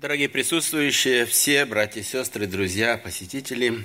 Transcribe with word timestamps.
Дорогие 0.00 0.28
присутствующие, 0.28 1.26
все 1.26 1.64
братья, 1.64 2.04
сестры, 2.04 2.46
друзья, 2.46 2.96
посетители, 2.98 3.82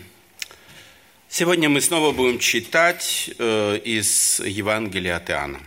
сегодня 1.27 1.69
мы 1.69 1.81
снова 1.81 2.11
будем 2.11 2.37
читать 2.37 3.31
э, 3.39 3.79
из 3.83 4.39
Евангелия 4.39 5.15
от 5.15 5.31
Иоанна. 5.31 5.59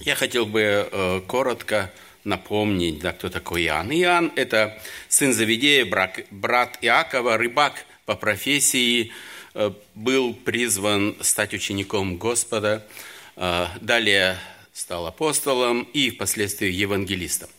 Я 0.00 0.14
хотел 0.14 0.46
бы 0.46 0.88
э, 0.90 1.20
коротко 1.26 1.92
напомнить, 2.24 3.00
да, 3.00 3.12
кто 3.12 3.28
такой 3.28 3.66
Иоанн. 3.66 3.92
Иоанн– 3.92 4.32
это 4.36 4.80
сын 5.10 5.34
Завидея, 5.34 5.84
брат, 5.84 6.18
брат 6.30 6.78
Иакова, 6.80 7.36
рыбак 7.36 7.84
по 8.06 8.14
профессии, 8.16 9.12
э, 9.52 9.70
был 9.94 10.32
призван 10.32 11.14
стать 11.20 11.52
учеником 11.52 12.16
Господа, 12.16 12.86
далее 13.36 14.38
стал 14.72 15.06
апостолом 15.06 15.82
и 15.92 16.08
впоследствии 16.08 16.70
евангелистом. 16.70 17.50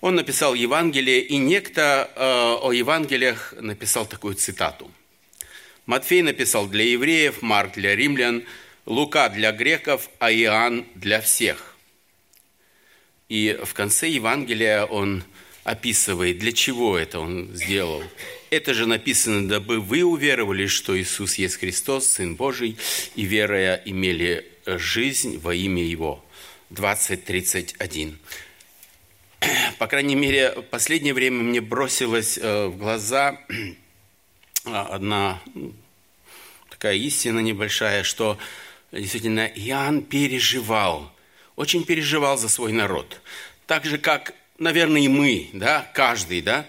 Он 0.00 0.14
написал 0.14 0.54
Евангелие, 0.54 1.20
и 1.20 1.38
некто 1.38 2.10
э, 2.14 2.20
о 2.62 2.72
Евангелиях 2.72 3.54
написал 3.58 4.06
такую 4.06 4.34
цитату. 4.34 4.90
Матфей 5.86 6.22
написал 6.22 6.68
для 6.68 6.84
евреев, 6.84 7.42
Марк 7.42 7.74
для 7.74 7.96
римлян, 7.96 8.44
Лука 8.86 9.28
для 9.28 9.50
греков, 9.52 10.08
а 10.18 10.32
Иоанн 10.32 10.86
для 10.94 11.20
всех. 11.20 11.76
И 13.28 13.58
в 13.64 13.74
конце 13.74 14.08
Евангелия 14.08 14.84
он 14.84 15.24
описывает, 15.64 16.38
для 16.38 16.52
чего 16.52 16.96
это 16.96 17.18
он 17.18 17.50
сделал. 17.54 18.02
Это 18.50 18.74
же 18.74 18.86
написано, 18.86 19.48
дабы 19.48 19.80
вы 19.80 20.04
уверовали, 20.04 20.66
что 20.66 20.98
Иисус 20.98 21.34
есть 21.34 21.56
Христос, 21.56 22.06
Сын 22.06 22.36
Божий, 22.36 22.78
и 23.16 23.24
веруя 23.24 23.82
имели 23.84 24.46
жизнь 24.64 25.38
во 25.38 25.54
имя 25.54 25.82
Его. 25.82 26.24
20.31 26.70 28.14
по 29.78 29.86
крайней 29.86 30.16
мере, 30.16 30.52
в 30.52 30.62
последнее 30.62 31.14
время 31.14 31.42
мне 31.42 31.60
бросилась 31.60 32.38
э, 32.38 32.66
в 32.66 32.76
глаза 32.76 33.38
одна 34.64 35.40
ну, 35.54 35.72
такая 36.70 36.94
истина 36.96 37.40
небольшая, 37.40 38.02
что 38.02 38.38
действительно 38.92 39.46
Иоанн 39.46 40.02
переживал, 40.02 41.12
очень 41.56 41.84
переживал 41.84 42.36
за 42.38 42.48
свой 42.48 42.72
народ. 42.72 43.20
Так 43.66 43.84
же, 43.84 43.98
как, 43.98 44.34
наверное, 44.58 45.02
и 45.02 45.08
мы, 45.08 45.50
да, 45.52 45.90
каждый, 45.94 46.40
да, 46.40 46.66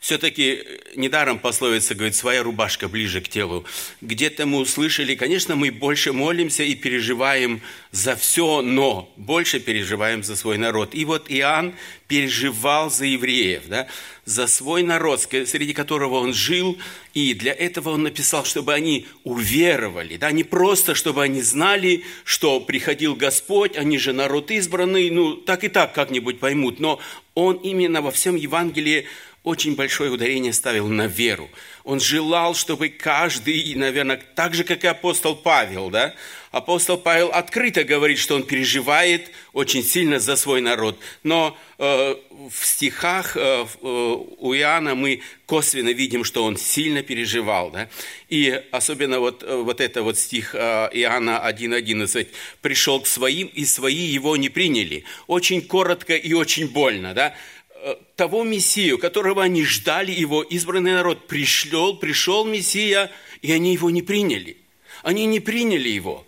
все-таки 0.00 0.62
э, 0.64 0.78
недаром 0.96 1.38
пословица 1.38 1.94
говорит, 1.94 2.16
своя 2.16 2.42
рубашка 2.42 2.88
ближе 2.88 3.20
к 3.20 3.28
телу. 3.28 3.64
Где-то 4.00 4.46
мы 4.46 4.58
услышали, 4.58 5.14
конечно, 5.14 5.56
мы 5.56 5.70
больше 5.70 6.14
молимся 6.14 6.62
и 6.62 6.74
переживаем 6.74 7.60
за 7.92 8.16
все, 8.16 8.62
но 8.62 9.12
больше 9.16 9.60
переживаем 9.60 10.24
за 10.24 10.36
свой 10.36 10.56
народ. 10.56 10.94
И 10.94 11.04
вот 11.04 11.26
Иоанн 11.28 11.74
переживал 12.08 12.90
за 12.90 13.04
евреев, 13.04 13.64
да, 13.68 13.88
за 14.24 14.46
свой 14.46 14.82
народ, 14.82 15.20
среди 15.20 15.74
которого 15.74 16.20
он 16.20 16.32
жил, 16.32 16.78
и 17.12 17.34
для 17.34 17.52
этого 17.52 17.90
он 17.90 18.02
написал, 18.02 18.44
чтобы 18.44 18.72
они 18.72 19.06
уверовали, 19.22 20.16
да, 20.16 20.32
не 20.32 20.44
просто, 20.44 20.94
чтобы 20.94 21.22
они 21.22 21.42
знали, 21.42 22.04
что 22.24 22.58
приходил 22.58 23.14
Господь, 23.14 23.76
они 23.76 23.98
же 23.98 24.12
народ 24.12 24.50
избранный, 24.50 25.10
ну, 25.10 25.34
так 25.34 25.62
и 25.62 25.68
так 25.68 25.92
как-нибудь 25.92 26.40
поймут, 26.40 26.80
но 26.80 27.00
он 27.34 27.56
именно 27.56 28.02
во 28.02 28.10
всем 28.10 28.34
Евангелии 28.34 29.06
очень 29.42 29.74
большое 29.74 30.10
ударение 30.10 30.52
ставил 30.52 30.88
на 30.88 31.06
веру. 31.06 31.48
Он 31.84 31.98
желал, 31.98 32.54
чтобы 32.54 32.90
каждый, 32.90 33.74
наверное, 33.74 34.20
так 34.34 34.54
же, 34.54 34.64
как 34.64 34.84
и 34.84 34.86
апостол 34.86 35.34
Павел, 35.34 35.88
да, 35.88 36.14
апостол 36.50 36.98
Павел 36.98 37.28
открыто 37.28 37.84
говорит, 37.84 38.18
что 38.18 38.34
он 38.34 38.42
переживает 38.42 39.30
очень 39.54 39.82
сильно 39.82 40.18
за 40.18 40.36
свой 40.36 40.60
народ. 40.60 40.98
Но 41.22 41.56
э, 41.78 42.16
в 42.50 42.66
стихах 42.66 43.36
э, 43.36 43.40
э, 43.40 43.86
у 43.86 44.54
Иоанна 44.54 44.94
мы 44.94 45.22
косвенно 45.46 45.90
видим, 45.90 46.22
что 46.22 46.44
он 46.44 46.58
сильно 46.58 47.02
переживал. 47.02 47.70
Да? 47.70 47.88
И 48.28 48.62
особенно 48.72 49.20
вот, 49.20 49.42
э, 49.42 49.56
вот 49.56 49.80
это 49.80 50.02
вот 50.02 50.18
стих 50.18 50.54
э, 50.54 50.58
Иоанна 50.92 51.42
1.11. 51.48 52.28
«Пришел 52.60 53.00
к 53.00 53.06
своим, 53.06 53.46
и 53.48 53.64
свои 53.64 53.94
его 53.94 54.36
не 54.36 54.50
приняли». 54.50 55.04
Очень 55.28 55.62
коротко 55.62 56.14
и 56.14 56.34
очень 56.34 56.68
больно. 56.68 57.14
Да? 57.14 57.34
Э, 57.82 57.96
того 58.14 58.44
Мессию, 58.44 58.98
которого 58.98 59.42
они 59.42 59.64
ждали, 59.64 60.12
его 60.12 60.42
избранный 60.42 60.92
народ, 60.92 61.26
пришел, 61.26 61.96
пришел 61.96 62.44
Мессия, 62.44 63.10
и 63.40 63.52
они 63.52 63.72
его 63.72 63.88
не 63.88 64.02
приняли. 64.02 64.58
Они 65.02 65.24
не 65.24 65.40
приняли 65.40 65.88
его. 65.88 66.26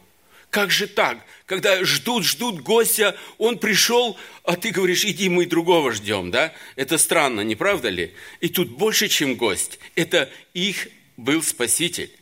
Как 0.48 0.70
же 0.70 0.86
так? 0.86 1.18
Когда 1.44 1.84
ждут, 1.84 2.24
ждут 2.24 2.60
гостя, 2.60 3.14
он 3.36 3.58
пришел, 3.58 4.16
а 4.44 4.56
ты 4.56 4.70
говоришь, 4.70 5.04
иди, 5.04 5.28
мы 5.28 5.44
другого 5.44 5.92
ждем, 5.92 6.30
да? 6.30 6.54
Это 6.76 6.96
странно, 6.96 7.42
не 7.42 7.54
правда 7.54 7.90
ли? 7.90 8.14
И 8.40 8.48
тут 8.48 8.70
больше, 8.70 9.08
чем 9.08 9.34
гость. 9.34 9.78
Это 9.94 10.30
их 10.54 10.88
был 11.19 11.42
Спаситель. 11.42 12.12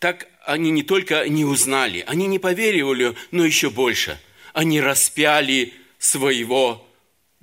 Так 0.00 0.26
они 0.44 0.72
не 0.72 0.82
только 0.82 1.28
не 1.28 1.44
узнали, 1.44 2.02
они 2.08 2.26
не 2.26 2.40
поверили, 2.40 3.14
но 3.30 3.44
еще 3.44 3.70
больше. 3.70 4.18
Они 4.54 4.80
распяли 4.80 5.72
своего 6.00 6.87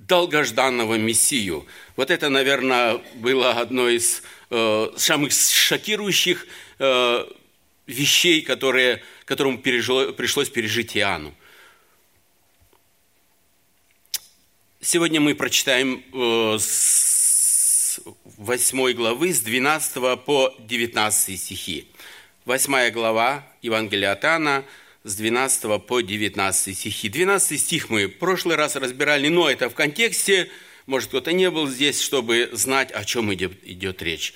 долгожданного 0.06 0.94
Мессию. 0.94 1.66
Вот 1.96 2.10
это, 2.10 2.28
наверное, 2.28 3.00
было 3.14 3.52
одно 3.52 3.88
из 3.88 4.22
э, 4.50 4.90
самых 4.96 5.32
шокирующих 5.32 6.46
э, 6.78 7.26
вещей, 7.86 8.42
которые, 8.42 9.02
которому 9.24 9.58
пережило, 9.58 10.12
пришлось 10.12 10.48
пережить 10.48 10.96
Иоанну. 10.96 11.34
Сегодня 14.80 15.20
мы 15.20 15.34
прочитаем 15.34 16.04
э, 16.12 16.58
с 16.60 18.00
8 18.36 18.92
главы, 18.92 19.32
с 19.32 19.40
12 19.40 20.24
по 20.24 20.54
19 20.60 21.40
стихи. 21.40 21.88
8 22.44 22.90
глава 22.90 23.44
Евангелия 23.62 24.12
от 24.12 24.24
Иоанна– 24.24 24.64
с 25.06 25.14
12 25.14 25.86
по 25.86 26.00
19 26.00 26.76
стихи. 26.76 27.08
12 27.08 27.60
стих 27.60 27.90
мы 27.90 28.06
в 28.06 28.18
прошлый 28.18 28.56
раз 28.56 28.74
разбирали, 28.74 29.28
но 29.28 29.48
это 29.48 29.70
в 29.70 29.74
контексте, 29.74 30.50
может, 30.86 31.10
кто-то 31.10 31.32
не 31.32 31.48
был 31.48 31.68
здесь, 31.68 32.00
чтобы 32.00 32.50
знать, 32.52 32.90
о 32.90 33.04
чем 33.04 33.32
идет, 33.32 33.52
идет 33.62 34.02
речь. 34.02 34.34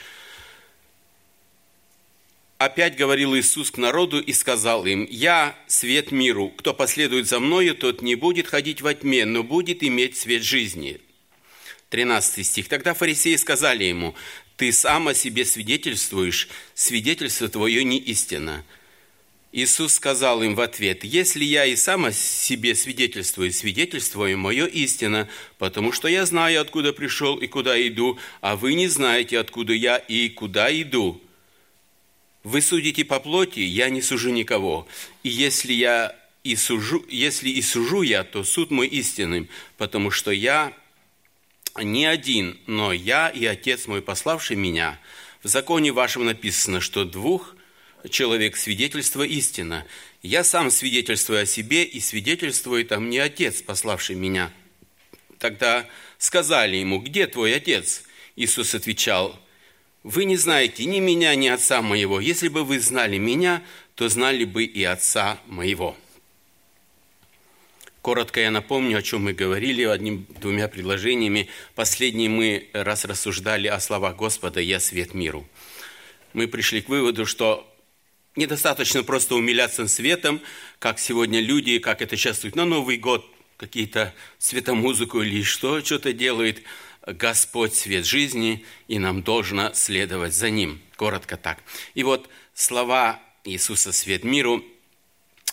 Опять 2.58 2.96
говорил 2.96 3.34
Иисус 3.34 3.72
к 3.72 3.78
народу 3.78 4.20
и 4.20 4.32
сказал 4.32 4.86
им, 4.86 5.08
«Я 5.10 5.58
свет 5.66 6.12
миру, 6.12 6.50
кто 6.50 6.72
последует 6.72 7.26
за 7.26 7.40
мною, 7.40 7.74
тот 7.74 8.00
не 8.00 8.14
будет 8.14 8.46
ходить 8.46 8.80
во 8.80 8.94
тьме, 8.94 9.24
но 9.24 9.42
будет 9.42 9.82
иметь 9.82 10.16
свет 10.16 10.44
жизни». 10.44 11.00
13 11.88 12.46
стих. 12.46 12.68
Тогда 12.68 12.94
фарисеи 12.94 13.34
сказали 13.34 13.84
ему, 13.84 14.14
«Ты 14.56 14.70
сам 14.70 15.08
о 15.08 15.14
себе 15.14 15.44
свидетельствуешь, 15.44 16.48
свидетельство 16.74 17.48
твое 17.48 17.82
не 17.82 17.98
истина». 17.98 18.64
Иисус 19.52 19.94
сказал 19.94 20.42
им 20.42 20.54
в 20.54 20.60
ответ, 20.60 21.02
«Если 21.02 21.44
я 21.44 21.66
и 21.66 21.74
сам 21.74 22.04
о 22.04 22.12
себе 22.12 22.76
свидетельствую, 22.76 23.52
свидетельствую 23.52 24.38
мое 24.38 24.66
истина, 24.66 25.28
потому 25.58 25.90
что 25.90 26.06
я 26.06 26.24
знаю, 26.24 26.60
откуда 26.60 26.92
пришел 26.92 27.36
и 27.36 27.48
куда 27.48 27.80
иду, 27.88 28.16
а 28.40 28.54
вы 28.54 28.74
не 28.74 28.86
знаете, 28.86 29.40
откуда 29.40 29.72
я 29.72 29.96
и 29.96 30.28
куда 30.28 30.70
иду. 30.80 31.20
Вы 32.44 32.62
судите 32.62 33.04
по 33.04 33.18
плоти, 33.18 33.58
я 33.58 33.90
не 33.90 34.02
сужу 34.02 34.30
никого. 34.30 34.86
И 35.24 35.28
если 35.28 35.72
я 35.72 36.16
и 36.44 36.54
сужу, 36.54 37.04
если 37.08 37.50
и 37.50 37.60
сужу 37.60 38.02
я, 38.02 38.22
то 38.22 38.44
суд 38.44 38.70
мой 38.70 38.86
истинным, 38.86 39.48
потому 39.76 40.12
что 40.12 40.30
я 40.30 40.72
не 41.82 42.06
один, 42.06 42.56
но 42.66 42.92
я 42.92 43.28
и 43.28 43.44
Отец 43.46 43.88
мой, 43.88 44.00
пославший 44.00 44.56
меня. 44.56 44.98
В 45.42 45.48
законе 45.48 45.90
вашем 45.90 46.24
написано, 46.24 46.80
что 46.80 47.04
двух– 47.04 47.56
человек 48.08 48.56
свидетельство 48.56 49.22
истина. 49.22 49.86
Я 50.22 50.44
сам 50.44 50.70
свидетельствую 50.70 51.42
о 51.42 51.46
себе, 51.46 51.84
и 51.84 52.00
свидетельствует 52.00 52.92
о 52.92 53.00
мне 53.00 53.22
Отец, 53.22 53.62
пославший 53.62 54.16
меня. 54.16 54.52
Тогда 55.38 55.86
сказали 56.18 56.76
ему, 56.76 56.98
где 57.00 57.26
твой 57.26 57.54
Отец? 57.54 58.04
Иисус 58.36 58.74
отвечал, 58.74 59.38
вы 60.02 60.24
не 60.24 60.36
знаете 60.36 60.86
ни 60.86 60.98
меня, 60.98 61.34
ни 61.34 61.48
Отца 61.48 61.82
моего. 61.82 62.20
Если 62.20 62.48
бы 62.48 62.64
вы 62.64 62.80
знали 62.80 63.18
меня, 63.18 63.62
то 63.94 64.08
знали 64.08 64.44
бы 64.44 64.64
и 64.64 64.82
Отца 64.82 65.38
моего. 65.46 65.96
Коротко 68.00 68.40
я 68.40 68.50
напомню, 68.50 68.96
о 68.96 69.02
чем 69.02 69.24
мы 69.24 69.34
говорили 69.34 69.84
одним-двумя 69.84 70.68
предложениями. 70.68 71.48
Последний 71.74 72.30
мы 72.30 72.68
раз 72.72 73.04
рассуждали 73.04 73.66
о 73.66 73.78
словах 73.78 74.16
Господа 74.16 74.60
«Я 74.60 74.80
свет 74.80 75.12
миру». 75.12 75.46
Мы 76.32 76.48
пришли 76.48 76.80
к 76.80 76.88
выводу, 76.88 77.26
что 77.26 77.69
Недостаточно 78.36 79.02
просто 79.02 79.34
умиляться 79.34 79.88
светом, 79.88 80.40
как 80.78 81.00
сегодня 81.00 81.40
люди, 81.40 81.78
как 81.78 82.00
это 82.00 82.16
чувствуют 82.16 82.54
на 82.54 82.64
Новый 82.64 82.96
год, 82.96 83.26
какие-то 83.56 84.14
светомузыку 84.38 85.20
или 85.20 85.42
что, 85.42 85.84
что-то 85.84 86.12
делает. 86.12 86.62
Господь 87.06 87.74
свет 87.74 88.06
жизни, 88.06 88.64
и 88.86 88.98
нам 88.98 89.22
должно 89.22 89.72
следовать 89.74 90.34
за 90.34 90.50
Ним. 90.50 90.80
Коротко 90.96 91.36
так. 91.36 91.58
И 91.94 92.04
вот 92.04 92.28
слова 92.54 93.20
Иисуса 93.44 93.90
«Свет 93.90 94.22
миру» 94.22 94.64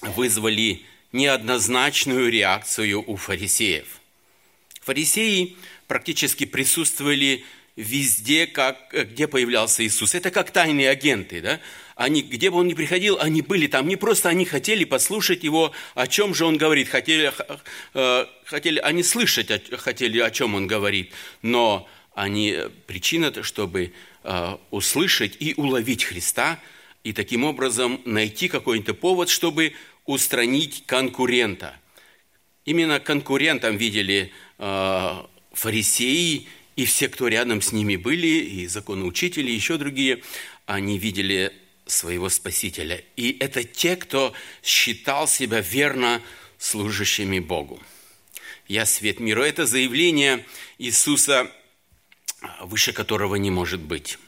вызвали 0.02 0.86
неоднозначную 1.14 2.30
реакцию 2.30 3.04
у 3.10 3.16
фарисеев. 3.16 3.88
Фарисеи 4.82 5.58
практически 5.88 6.46
присутствовали 6.46 7.44
везде, 7.78 8.48
как, 8.48 8.92
где 8.92 9.28
появлялся 9.28 9.86
Иисус. 9.86 10.16
Это 10.16 10.32
как 10.32 10.52
тайные 10.52 10.90
агенты, 10.90 11.42
да? 11.42 11.62
Они, 11.96 12.22
где 12.22 12.52
бы 12.52 12.58
он 12.58 12.68
ни 12.68 12.74
приходил, 12.74 13.18
они 13.20 13.42
были 13.42 13.68
там. 13.68 13.88
Не 13.88 13.96
просто 13.96 14.30
они 14.30 14.46
хотели 14.46 14.84
послушать 14.84 15.44
его, 15.44 15.72
о 15.96 16.08
чем 16.08 16.36
же 16.36 16.46
он 16.46 16.58
говорит. 16.58 16.90
Хотели, 16.90 17.32
э, 17.94 18.26
хотели 18.46 18.80
они 18.80 19.04
слышать, 19.04 19.50
хотели, 19.80 20.20
о 20.20 20.30
чем 20.30 20.56
он 20.56 20.68
говорит. 20.68 21.14
Но 21.42 21.88
они, 22.14 22.56
причина, 22.88 23.32
чтобы 23.44 23.94
э, 24.24 24.58
услышать 24.72 25.38
и 25.40 25.54
уловить 25.56 26.04
Христа, 26.04 26.60
и 27.04 27.14
таким 27.14 27.44
образом 27.46 28.02
найти 28.06 28.48
какой-то 28.48 28.94
повод, 28.94 29.30
чтобы 29.30 29.74
устранить 30.06 30.84
конкурента. 30.86 31.76
Именно 32.66 33.00
конкурентом 33.00 33.78
видели 33.78 34.32
э, 34.58 35.24
фарисеи 35.54 36.48
и 36.78 36.86
все, 36.86 37.10
кто 37.10 37.28
рядом 37.28 37.62
с 37.62 37.74
ними 37.74 37.98
были, 37.98 38.28
и 38.28 38.68
законоучители, 38.68 39.52
и 39.52 39.56
еще 39.56 39.78
другие, 39.78 40.22
они 40.68 41.00
видели 41.00 41.52
своего 41.88 42.30
Спасителя. 42.30 43.04
И 43.16 43.36
это 43.40 43.64
те, 43.64 43.96
кто 43.96 44.32
считал 44.64 45.28
себя 45.28 45.60
верно 45.60 46.22
служащими 46.60 47.40
Богу. 47.40 47.82
«Я 48.68 48.86
свет 48.86 49.20
миру»– 49.20 49.42
это 49.44 49.66
заявление 49.66 50.46
Иисуса, 50.78 51.52
выше 52.62 52.94
которого 52.94 53.36
не 53.36 53.50
может 53.50 53.80
быть. 53.80 54.20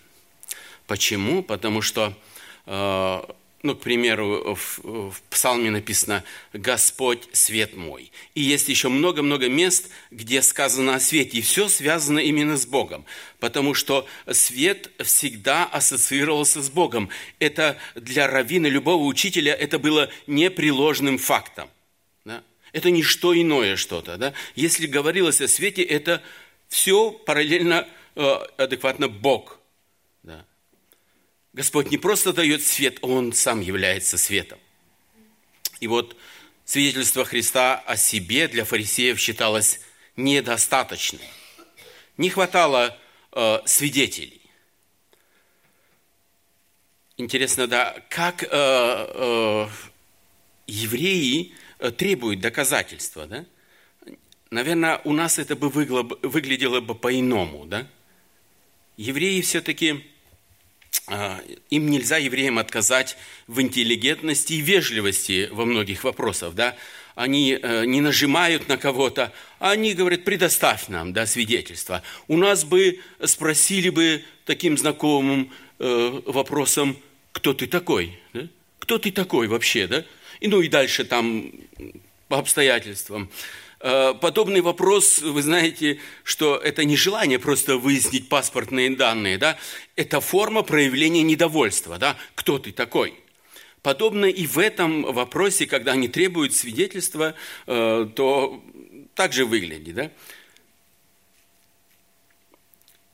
Почему? 0.88 1.44
Потому 1.44 1.84
что 1.84 2.18
э, 2.66 3.22
ну, 3.62 3.76
к 3.76 3.82
примеру, 3.82 4.56
в, 4.56 4.80
в 5.12 5.22
псалме 5.30 5.70
написано 5.70 6.24
«Господь– 6.54 7.28
свет 7.34 7.76
мой». 7.76 8.12
И 8.34 8.42
есть 8.42 8.70
еще 8.70 8.88
много-много 8.88 9.50
мест, 9.50 9.90
где 10.12 10.42
сказано 10.42 10.96
о 10.96 11.00
свете, 11.00 11.38
и 11.38 11.42
все 11.42 11.68
связано 11.68 12.20
именно 12.20 12.58
с 12.58 12.66
Богом, 12.66 13.06
потому 13.40 13.74
что 13.74 14.08
свет 14.32 14.90
всегда 15.04 15.66
ассоциировался 15.66 16.62
с 16.62 16.70
Богом. 16.70 17.10
Это 17.40 17.78
для 17.96 18.28
раввина, 18.28 18.68
любого 18.68 19.04
учителя, 19.04 19.54
это 19.54 19.78
было 19.78 20.10
непреложным 20.26 21.18
фактом. 21.18 21.70
Да? 22.24 22.44
Это 22.72 22.92
не 22.92 23.04
что 23.04 23.40
иное 23.40 23.76
что-то. 23.76 24.16
Да? 24.16 24.34
Если 24.56 24.88
говорилось 24.88 25.42
о 25.42 25.50
свете, 25.50 25.84
это 25.84 26.24
все 26.70 27.12
параллельно, 27.12 27.88
э, 28.16 28.36
адекватно 28.58 29.10
Бог– 29.10 29.58
Господь 31.54 31.90
не 31.92 31.98
просто 31.98 32.34
дает 32.34 32.64
свет, 32.64 33.00
Он 33.02 33.34
сам 33.34 33.62
является 33.62 34.18
светом. 34.18 34.60
И 35.80 35.88
вот 35.88 36.16
свидетельство 36.66 37.26
Христа 37.26 37.76
о 37.86 37.98
себе 37.98 38.48
для 38.48 38.66
фарисеев 38.66 39.20
считалось 39.20 39.80
недостаточным. 40.16 41.22
Не 42.18 42.30
хватало 42.30 42.98
э, 43.32 43.60
свидетелей. 43.66 44.42
Интересно, 47.18 47.68
да, 47.68 47.96
как 48.10 48.44
э, 48.44 48.48
э, 48.52 49.68
евреи 50.68 51.54
э, 51.80 51.92
требуют 51.92 52.40
доказательства, 52.42 53.26
да? 53.26 53.46
Наверное, 54.52 55.00
у 55.04 55.14
нас 55.14 55.38
это 55.38 55.56
бы 55.56 55.70
выглядело 55.70 56.82
бы 56.82 56.96
по-иному, 56.96 57.66
да? 57.66 57.88
Евреи 58.98 59.42
все-таки 59.42 60.09
им 61.70 61.90
нельзя, 61.90 62.18
евреям, 62.18 62.60
отказать 62.60 63.18
в 63.48 63.62
интеллигентности 63.62 64.54
и 64.54 64.62
вежливости 64.62 65.50
во 65.52 65.66
многих 65.66 66.04
вопросах, 66.04 66.54
да, 66.54 66.76
они 67.16 67.60
э, 67.62 67.86
не 67.86 68.00
нажимают 68.00 68.70
на 68.70 68.78
кого-то, 68.78 69.34
а 69.60 69.72
они 69.72 69.94
говорят, 69.94 70.24
предоставь 70.24 70.88
нам, 70.88 71.12
да, 71.12 71.26
свидетельство. 71.26 72.02
У 72.28 72.38
нас 72.38 72.64
бы 72.64 73.00
спросили 73.26 73.90
бы 73.90 74.24
таким 74.46 74.78
знакомым 74.78 75.52
э, 75.80 76.22
вопросом, 76.26 76.98
кто 77.32 77.54
ты 77.54 77.68
такой, 77.68 78.18
да? 78.34 78.48
кто 78.80 78.98
ты 78.98 79.12
такой 79.12 79.48
вообще, 79.48 79.88
да, 79.88 80.06
и 80.40 80.48
ну 80.48 80.62
и 80.62 80.70
дальше 80.70 81.04
там 81.04 81.52
по 82.30 82.38
обстоятельствам. 82.38 83.30
Э, 83.82 84.14
подобный 84.20 84.60
вопрос, 84.60 85.20
вы 85.20 85.42
знаете, 85.42 86.00
что 86.24 86.58
это 86.58 86.84
не 86.84 86.98
желание 86.98 87.40
просто 87.40 87.78
выяснить 87.78 88.28
паспортные 88.28 88.90
данные, 88.90 89.38
да? 89.38 89.58
это 89.96 90.20
форма 90.20 90.64
проявления 90.64 91.24
недовольства. 91.24 91.98
Да? 91.98 92.18
Кто 92.36 92.60
ты 92.60 92.74
такой? 92.74 93.14
Подобно 93.82 94.26
и 94.26 94.46
в 94.46 94.60
этом 94.60 95.04
вопросе, 95.04 95.66
когда 95.66 95.94
они 95.94 96.10
требуют 96.10 96.54
свидетельства, 96.54 97.36
э, 97.68 98.10
то 98.14 98.62
так 99.16 99.32
же 99.32 99.46
выглядит. 99.46 99.96
Да? 99.96 100.12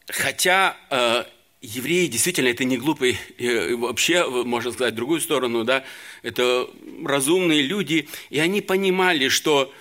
Хотя 0.07 0.75
э, 0.89 1.25
евреи 1.61 2.07
действительно 2.07 2.47
это 2.47 2.63
не 2.63 2.77
глупые, 2.77 3.19
вообще, 3.77 4.27
можно 4.27 4.71
сказать, 4.71 4.94
в 4.94 4.97
другую 4.97 5.21
сторону, 5.21 5.63
да, 5.63 5.83
это 6.23 6.68
разумные 7.03 7.61
люди, 7.61 8.07
и 8.31 8.39
они 8.39 8.61
понимали, 8.61 9.29
что 9.29 9.71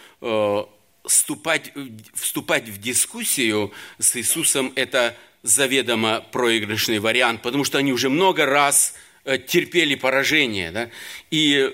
вступать, 1.04 1.72
вступать 2.14 2.68
в 2.68 2.78
дискуссию 2.80 3.72
с 3.98 4.16
Иисусом– 4.16 4.72
это 4.76 5.16
заведомо 5.42 6.24
проигрышный 6.32 6.98
вариант, 6.98 7.42
потому 7.42 7.64
что 7.64 7.78
они 7.78 7.92
уже 7.92 8.08
много 8.08 8.46
раз 8.46 8.94
э, 9.24 9.38
терпели 9.38 9.94
поражение. 9.94 10.70
Да? 10.70 10.90
И 11.30 11.70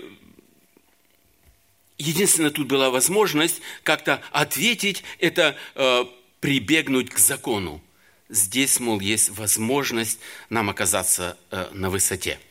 единственная 1.99 2.51
тут 2.51 2.67
была 2.67 2.91
возможность 2.91 3.61
как-то 3.83 4.23
ответить– 4.33 5.05
это 5.19 5.57
э, 5.75 6.05
прибегнуть 6.41 7.11
к 7.11 7.19
закону. 7.19 7.81
Здесь, 8.29 8.81
мол, 8.81 9.01
есть 9.01 9.31
возможность 9.31 10.21
нам 10.49 10.71
оказаться 10.71 11.37
э, 11.51 11.69
на 11.73 11.91
высоте– 11.91 12.39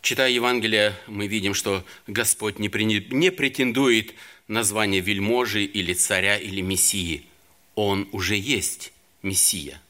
Читая 0.00 0.30
Евангелие, 0.30 0.94
мы 1.06 1.26
видим, 1.26 1.54
что 1.54 1.84
Господь 2.06 2.58
не, 2.58 2.68
претендует 2.68 4.14
на 4.46 4.62
звание 4.62 5.00
вельможи 5.00 5.64
или 5.64 5.92
царя 5.92 6.38
или 6.38 6.60
мессии. 6.60 7.26
Он 7.74 8.08
уже 8.12 8.36
есть 8.36 8.92
мессия. 9.22 9.82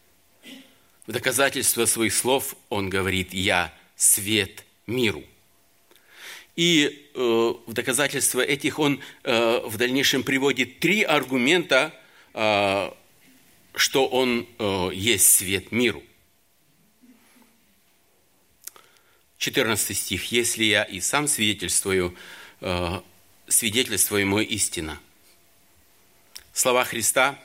В 1.06 1.12
доказательство 1.12 1.84
своих 1.84 2.14
слов 2.14 2.56
он 2.68 2.90
говорит 2.90 3.32
«Я 3.32 3.72
свет 3.96 4.64
миру». 4.86 5.22
И 6.56 7.08
э, 7.14 7.18
в 7.18 7.72
доказательство 7.72 8.40
этих 8.40 8.78
он 8.78 9.00
э, 9.22 9.60
в 9.64 9.76
дальнейшем 9.76 10.24
приводит 10.24 10.80
три 10.80 11.02
аргумента, 11.02 11.94
э, 12.34 12.90
что 13.74 14.06
он 14.08 14.48
э, 14.58 14.90
есть 14.92 15.32
свет 15.32 15.70
миру. 15.70 16.02
14 19.38 19.96
стих. 19.96 20.32
«Если 20.32 20.64
я 20.64 20.82
и 20.82 21.00
сам 21.00 21.28
свидетельствую, 21.28 22.14
э, 22.60 23.00
свидетельствую 23.46 24.26
мой 24.26 24.44
истина». 24.44 24.98
Слова 26.52 26.84
Христа 26.84 27.38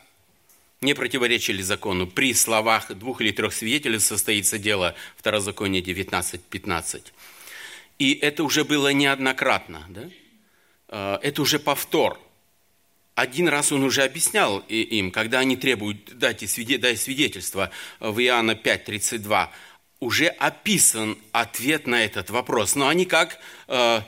не 0.81 0.93
противоречили 0.93 1.61
закону. 1.61 2.07
При 2.07 2.33
словах 2.33 2.93
двух 2.93 3.21
или 3.21 3.31
трех 3.31 3.53
свидетелей 3.53 3.99
состоится 3.99 4.57
дело 4.57 4.95
Второзаконие 5.15 5.81
19.15. 5.81 7.13
И 7.99 8.13
это 8.13 8.43
уже 8.43 8.63
было 8.65 8.91
неоднократно. 8.91 9.85
Да? 9.89 10.09
Э, 10.89 11.19
это 11.21 11.41
уже 11.41 11.59
повтор. 11.59 12.19
Один 13.15 13.47
раз 13.47 13.71
он 13.71 13.83
уже 13.83 14.01
объяснял 14.01 14.59
им, 14.67 15.11
когда 15.11 15.39
они 15.39 15.55
требуют 15.55 16.17
дать 16.17 16.49
свидетельство 16.49 17.69
в 17.99 18.19
Иоанна 18.19 18.53
5.32 18.53 19.49
уже 20.03 20.27
описан 20.27 21.17
ответ 21.31 21.87
на 21.87 22.03
этот 22.03 22.29
вопрос. 22.29 22.75
Но 22.75 22.87
они 22.87 23.05
как 23.05 23.39
э, 23.67 24.01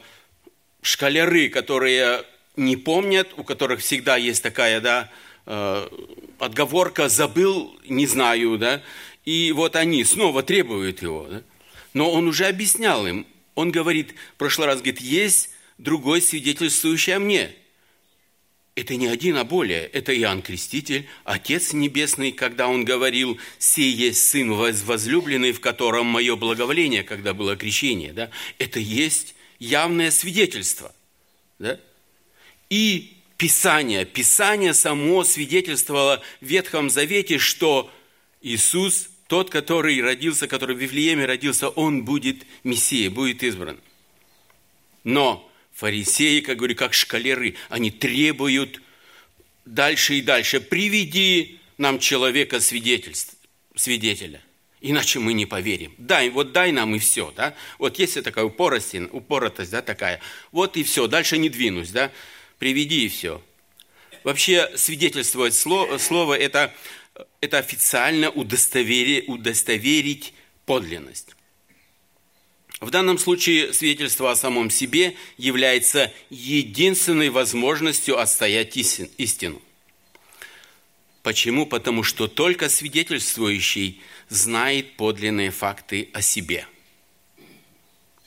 шкалеры, 0.82 1.50
которые 1.50 2.24
не 2.56 2.76
помнят, 2.78 3.34
у 3.38 3.44
которых 3.44 3.80
всегда 3.80 4.18
есть 4.18 4.44
такая, 4.44 4.82
да, 4.82 5.10
э, 5.46 5.88
отговорка 6.40 7.10
«забыл, 7.10 7.78
не 7.88 8.08
знаю», 8.08 8.58
да, 8.58 8.82
и 9.26 9.52
вот 9.52 9.76
они 9.76 10.04
снова 10.04 10.44
требуют 10.44 11.02
его, 11.02 11.28
да. 11.30 11.42
Но 11.94 12.12
он 12.12 12.28
уже 12.28 12.46
объяснял 12.46 13.08
им, 13.08 13.26
он 13.56 13.72
говорит, 13.72 14.16
в 14.34 14.38
прошлый 14.38 14.68
раз 14.68 14.78
говорит, 14.78 15.00
есть 15.00 15.50
другой 15.78 16.22
свидетельствующий 16.22 17.16
о 17.16 17.20
мне– 17.20 17.56
это 18.76 18.98
не 18.98 19.08
один, 19.08 19.38
а 19.38 19.46
более. 19.46 19.86
Это 19.86 20.16
Иоанн 20.18 20.42
Креститель, 20.42 21.08
Отец 21.24 21.72
Небесный, 21.72 22.34
когда 22.34 22.68
он 22.68 22.84
говорил, 22.84 23.40
«Сей 23.58 23.92
есть 23.92 24.28
Сын 24.28 24.52
возлюбленный, 24.52 25.54
в 25.54 25.62
котором 25.62 26.08
мое 26.08 26.36
благоволение, 26.36 27.04
когда 27.04 27.34
было 27.34 27.56
крещение». 27.56 28.12
Да? 28.12 28.30
Это 28.60 28.80
есть 28.80 29.36
явное 29.60 30.12
свидетельство. 30.12 30.94
Да? 31.58 31.80
И 32.70 33.14
Писание, 33.38 34.06
Писание 34.06 34.74
само 34.74 35.24
свидетельствовало 35.24 36.22
в 36.42 36.46
Ветхом 36.46 36.90
Завете, 36.90 37.38
что 37.38 37.90
Иисус, 38.42 39.10
тот, 39.28 39.50
который 39.50 40.02
родился, 40.02 40.48
который 40.48 40.76
в 40.76 40.80
Вифлееме 40.80 41.26
родился, 41.26 41.70
Он 41.70 42.04
будет 42.04 42.46
Мессией, 42.66 43.08
будет 43.08 43.42
избран. 43.42 43.80
Но 45.06 45.50
Фарисеи, 45.76 46.40
как 46.40 46.58
говорю, 46.58 46.76
как 46.76 46.94
шкалеры, 46.94 47.56
они 47.70 47.92
требуют 47.92 48.82
дальше 49.66 50.16
и 50.16 50.22
дальше. 50.22 50.62
Приведи 50.62 51.60
нам 51.78 52.00
человека 52.00 52.62
свидетеля. 52.62 54.42
Иначе 54.80 55.20
мы 55.20 55.34
не 55.34 55.46
поверим. 55.46 55.94
Дай, 55.98 56.30
вот 56.30 56.54
дай 56.54 56.72
нам 56.72 56.96
и 56.96 57.00
все, 57.00 57.34
да. 57.36 57.56
Вот 57.78 58.00
есть 58.00 58.24
такая 58.24 58.46
упорость, 58.46 58.96
упоротость, 59.12 59.72
да, 59.72 59.82
такая. 59.82 60.22
Вот 60.52 60.78
и 60.78 60.84
все, 60.84 61.08
дальше 61.08 61.38
не 61.38 61.50
двинусь, 61.50 61.90
да. 61.90 62.12
Приведи 62.58 63.06
и 63.06 63.10
все. 63.10 63.44
Вообще 64.24 64.72
свидетельствовать 64.78 65.56
слово, 65.56 65.98
слово 65.98 66.38
это, 66.38 66.74
это 67.42 67.58
официально 67.58 68.30
удостоверить, 68.30 69.28
удостоверить 69.28 70.34
подлинность. 70.66 71.36
В 72.82 72.90
данном 72.90 73.18
случае 73.18 73.74
свидетельство 73.74 74.32
о 74.32 74.36
самом 74.36 74.70
себе 74.70 75.16
является 75.38 76.12
единственной 76.30 77.30
возможностью 77.30 78.20
отстоять 78.20 78.76
истину. 78.76 79.62
Почему? 81.24 81.66
Потому 81.66 82.04
что 82.04 82.28
только 82.28 82.70
свидетельствующий 82.70 84.02
знает 84.30 84.96
подлинные 84.98 85.52
факты 85.52 86.10
о 86.14 86.22
себе. 86.22 86.68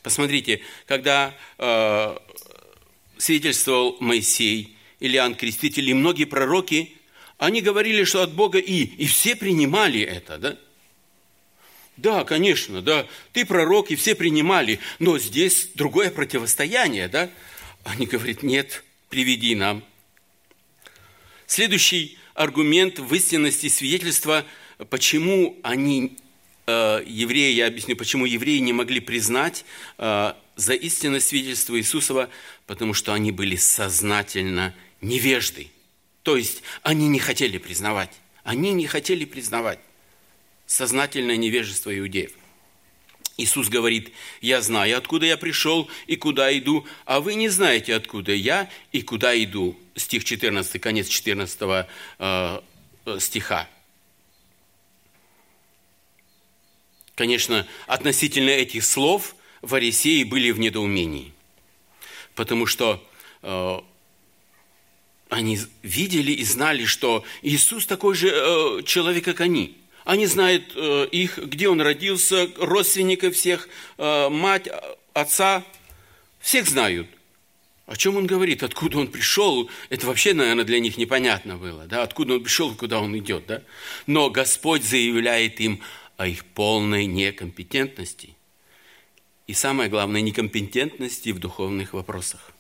Посмотрите, 0.02 0.62
когда 0.86 1.36
э, 1.58 2.16
свидетельствовал 3.18 3.98
Моисей, 4.00 4.76
Илиан 5.00 5.34
Креститель 5.34 5.90
и 5.90 5.94
многие 5.94 6.24
пророки, 6.24 6.96
они 7.36 7.60
говорили, 7.60 8.02
что 8.04 8.22
от 8.22 8.32
Бога 8.32 8.58
и, 8.58 8.82
и 8.82 9.06
все 9.06 9.36
принимали 9.36 10.00
это, 10.00 10.38
да? 10.38 10.58
Да, 11.98 12.22
конечно, 12.22 12.80
да, 12.80 13.08
ты 13.32 13.44
пророк, 13.44 13.90
и 13.90 13.96
все 13.96 14.14
принимали, 14.14 14.78
но 15.00 15.18
здесь 15.18 15.70
другое 15.74 16.12
противостояние, 16.12 17.08
да? 17.08 17.28
Они 17.82 18.06
говорят, 18.06 18.44
нет, 18.44 18.84
приведи 19.08 19.56
нам. 19.56 19.82
Следующий 21.48 22.16
аргумент 22.34 23.00
в 23.00 23.12
истинности 23.12 23.68
свидетельства, 23.68 24.46
почему 24.90 25.58
они, 25.64 26.16
э, 26.68 27.02
евреи, 27.04 27.52
я 27.54 27.66
объясню, 27.66 27.96
почему 27.96 28.26
евреи 28.26 28.58
не 28.58 28.72
могли 28.72 29.00
признать 29.00 29.64
э, 29.98 30.34
за 30.54 30.74
истинное 30.74 31.18
свидетельство 31.18 31.76
Иисусова, 31.76 32.30
потому 32.68 32.94
что 32.94 33.12
они 33.12 33.32
были 33.32 33.56
сознательно 33.56 34.72
невежды. 35.00 35.72
То 36.22 36.36
есть 36.36 36.62
они 36.82 37.08
не 37.08 37.18
хотели 37.18 37.58
признавать. 37.58 38.12
Они 38.44 38.72
не 38.72 38.86
хотели 38.86 39.24
признавать 39.24 39.80
сознательное 40.68 41.36
невежество 41.36 41.98
иудеев. 41.98 42.30
Иисус 43.38 43.68
говорит, 43.68 44.12
я 44.40 44.60
знаю, 44.60 44.98
откуда 44.98 45.26
я 45.26 45.36
пришел 45.36 45.88
и 46.06 46.16
куда 46.16 46.56
иду, 46.56 46.86
а 47.04 47.20
вы 47.20 47.34
не 47.34 47.48
знаете, 47.48 47.94
откуда 47.94 48.32
я 48.32 48.68
и 48.92 49.00
куда 49.00 49.36
иду. 49.42 49.78
Стих 49.96 50.24
14, 50.24 50.80
конец 50.80 51.08
14 51.08 51.86
э, 52.18 52.60
стиха. 53.18 53.68
Конечно, 57.14 57.66
относительно 57.86 58.50
этих 58.50 58.84
слов 58.84 59.34
фарисеи 59.62 60.22
были 60.24 60.50
в 60.50 60.58
недоумении, 60.58 61.32
потому 62.34 62.66
что 62.66 63.02
э, 63.42 63.78
они 65.30 65.58
видели 65.82 66.32
и 66.32 66.44
знали, 66.44 66.84
что 66.84 67.24
Иисус 67.42 67.86
такой 67.86 68.14
же 68.14 68.28
э, 68.28 68.82
человек, 68.82 69.24
как 69.24 69.40
они– 69.40 69.76
они 70.04 70.26
знают 70.26 70.72
э, 70.74 71.06
их, 71.12 71.38
где 71.38 71.68
он 71.68 71.80
родился, 71.80 72.48
родственников 72.56 73.34
всех, 73.34 73.68
э, 73.98 74.28
мать, 74.28 74.68
отца, 75.12 75.64
всех 76.40 76.68
знают. 76.68 77.08
О 77.86 77.96
чем 77.96 78.16
он 78.16 78.26
говорит, 78.26 78.62
откуда 78.62 78.98
он 78.98 79.08
пришел, 79.08 79.70
это 79.88 80.06
вообще, 80.06 80.34
наверное, 80.34 80.64
для 80.64 80.78
них 80.78 80.98
непонятно 80.98 81.56
было, 81.56 81.86
да, 81.86 82.02
откуда 82.02 82.34
он 82.34 82.42
пришел, 82.42 82.74
куда 82.74 83.00
он 83.00 83.16
идет, 83.16 83.46
да. 83.46 83.62
Но 84.06 84.28
Господь 84.28 84.84
заявляет 84.84 85.58
им 85.60 85.80
о 86.18 86.26
их 86.26 86.44
полной 86.44 87.06
некомпетентности. 87.06 88.34
И 89.46 89.54
самое 89.54 89.88
главное, 89.88 90.20
некомпетентности 90.20 91.30
в 91.30 91.38
духовных 91.38 91.94
вопросах. 91.94 92.52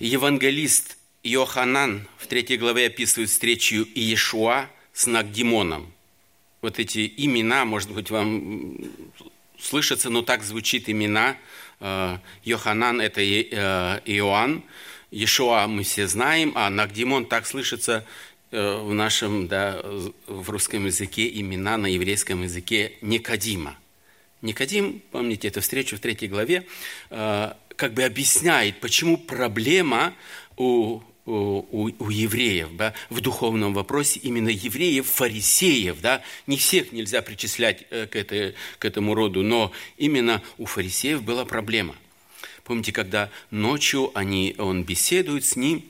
Евангелист 0.00 0.96
Иоханан 1.22 2.06
в 2.16 2.26
третьей 2.26 2.56
главе 2.56 2.86
описывает 2.86 3.28
встречу 3.28 3.86
Иешуа 3.94 4.70
с 4.92 5.06
Нагдимоном. 5.06 5.92
Вот 6.62 6.78
эти 6.78 7.12
имена, 7.16 7.64
может 7.64 7.90
быть, 7.90 8.10
вам 8.10 8.76
слышатся, 9.58 10.10
но 10.10 10.22
так 10.22 10.42
звучит 10.42 10.88
имена. 10.88 11.36
Э, 11.80 12.18
Йоханан– 12.44 13.00
это 13.02 13.20
э, 13.20 14.00
Иоанн, 14.04 14.62
Иешуа 15.10 15.66
мы 15.66 15.82
все 15.82 16.06
знаем, 16.06 16.52
а 16.54 16.70
Нагдимон 16.70 17.26
так 17.26 17.46
слышится 17.46 18.06
э, 18.50 18.76
в 18.76 18.94
нашем, 18.94 19.48
да, 19.48 19.82
в 20.26 20.48
русском 20.50 20.86
языке 20.86 21.28
имена 21.40 21.76
на 21.76 21.86
еврейском 21.86 22.42
языке 22.42 22.92
Никодима. 23.00 23.76
Никодим, 24.40 25.02
помните 25.10 25.48
эту 25.48 25.60
встречу 25.60 25.96
в 25.96 26.00
третьей 26.00 26.28
главе, 26.28 26.64
как 27.10 27.92
бы 27.92 28.04
объясняет, 28.04 28.80
почему 28.80 29.18
проблема 29.18 30.14
у 30.56 31.02
у, 31.30 31.90
у 31.98 32.10
евреев, 32.10 32.76
да, 32.76 32.94
в 33.08 33.20
духовном 33.20 33.74
вопросе 33.74 34.20
именно 34.20 34.48
евреев, 34.48 35.06
фарисеев, 35.06 36.00
да, 36.00 36.22
не 36.46 36.56
всех 36.56 36.92
нельзя 36.92 37.22
причислять 37.22 37.84
э, 37.90 38.06
к, 38.06 38.16
этой, 38.16 38.54
к 38.78 38.84
этому 38.84 39.14
роду, 39.14 39.42
но 39.42 39.72
именно 39.96 40.42
у 40.58 40.66
фарисеев 40.66 41.22
была 41.22 41.44
проблема. 41.44 41.96
Помните, 42.64 42.92
когда 42.92 43.30
ночью 43.50 44.10
они, 44.14 44.54
он 44.58 44.84
беседует 44.84 45.44
с 45.44 45.56
ним, 45.56 45.84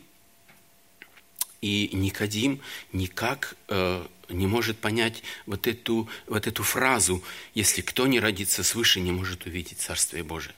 и 1.60 1.90
Никодим 1.92 2.60
никак 2.92 3.54
э, 3.68 4.06
не 4.30 4.46
может 4.46 4.78
понять 4.78 5.22
вот 5.46 5.66
эту, 5.66 6.08
вот 6.26 6.46
эту 6.46 6.62
фразу, 6.62 7.22
если 7.54 7.82
кто 7.82 8.06
не 8.06 8.18
родится 8.18 8.62
свыше, 8.64 9.00
не 9.00 9.12
может 9.12 9.46
увидеть 9.46 9.78
Царствие 9.78 10.22
Божие. 10.22 10.54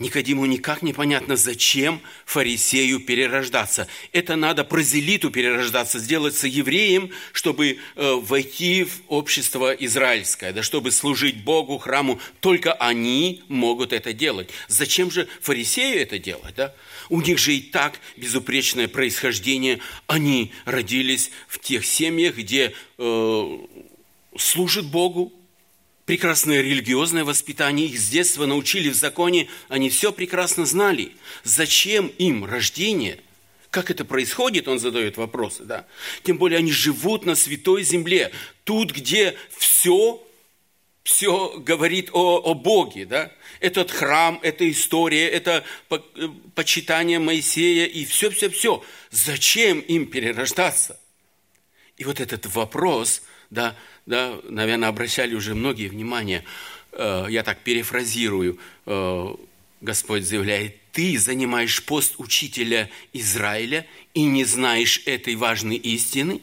Никодиму 0.00 0.44
никак 0.46 0.82
не 0.82 0.92
понятно, 0.92 1.36
зачем 1.36 2.00
фарисею 2.24 2.98
перерождаться. 2.98 3.86
Это 4.10 4.34
надо 4.34 4.64
прозелиту 4.64 5.30
перерождаться, 5.30 6.00
сделаться 6.00 6.48
евреем, 6.48 7.10
чтобы 7.32 7.78
э, 7.94 8.12
войти 8.14 8.82
в 8.82 9.02
общество 9.06 9.72
израильское, 9.72 10.52
да, 10.52 10.64
чтобы 10.64 10.90
служить 10.90 11.44
Богу, 11.44 11.78
храму. 11.78 12.18
Только 12.40 12.72
они 12.72 13.44
могут 13.46 13.92
это 13.92 14.12
делать. 14.12 14.50
Зачем 14.66 15.12
же 15.12 15.28
фарисею 15.40 16.02
это 16.02 16.18
делать? 16.18 16.56
Да? 16.56 16.74
У 17.08 17.20
них 17.20 17.38
же 17.38 17.54
и 17.54 17.60
так 17.60 18.00
безупречное 18.16 18.88
происхождение. 18.88 19.78
Они 20.08 20.52
родились 20.64 21.30
в 21.46 21.60
тех 21.60 21.86
семьях, 21.86 22.34
где 22.36 22.74
э, 22.98 23.58
служат 24.36 24.86
Богу, 24.86 25.32
прекрасное 26.06 26.60
религиозное 26.60 27.24
воспитание, 27.24 27.86
их 27.86 27.98
с 27.98 28.08
детства 28.08 28.46
научили 28.46 28.88
в 28.88 28.94
законе, 28.94 29.48
они 29.68 29.90
все 29.90 30.12
прекрасно 30.12 30.66
знали. 30.66 31.12
Зачем 31.42 32.08
им 32.18 32.44
рождение? 32.44 33.20
Как 33.70 33.90
это 33.90 34.04
происходит, 34.04 34.68
он 34.68 34.78
задает 34.78 35.16
вопросы, 35.16 35.64
да? 35.64 35.86
Тем 36.22 36.38
более 36.38 36.58
они 36.58 36.70
живут 36.70 37.24
на 37.24 37.34
святой 37.34 37.82
земле, 37.82 38.30
тут, 38.64 38.92
где 38.92 39.36
все, 39.56 40.22
все 41.02 41.58
говорит 41.58 42.10
о, 42.12 42.38
о 42.38 42.54
Боге, 42.54 43.06
да? 43.06 43.32
Этот 43.60 43.90
храм, 43.90 44.38
эта 44.42 44.70
история, 44.70 45.28
это 45.28 45.64
э, 45.90 45.98
почитание 46.54 47.18
Моисея 47.18 47.86
и 47.86 48.04
все-все-все. 48.04 48.84
Зачем 49.10 49.80
им 49.80 50.06
перерождаться? 50.06 51.00
И 51.96 52.04
вот 52.04 52.20
этот 52.20 52.46
вопрос, 52.46 53.22
да, 53.50 53.76
да, 54.06 54.38
наверное, 54.44 54.88
обращали 54.88 55.34
уже 55.34 55.54
многие 55.54 55.88
внимание, 55.88 56.44
э, 56.92 57.26
я 57.28 57.42
так 57.42 57.60
перефразирую, 57.60 58.58
э, 58.86 59.34
Господь 59.80 60.24
заявляет, 60.24 60.76
ты 60.92 61.18
занимаешь 61.18 61.82
пост 61.84 62.14
учителя 62.18 62.88
Израиля 63.12 63.86
и 64.14 64.24
не 64.24 64.44
знаешь 64.44 65.02
этой 65.06 65.34
важной 65.34 65.76
истины? 65.76 66.40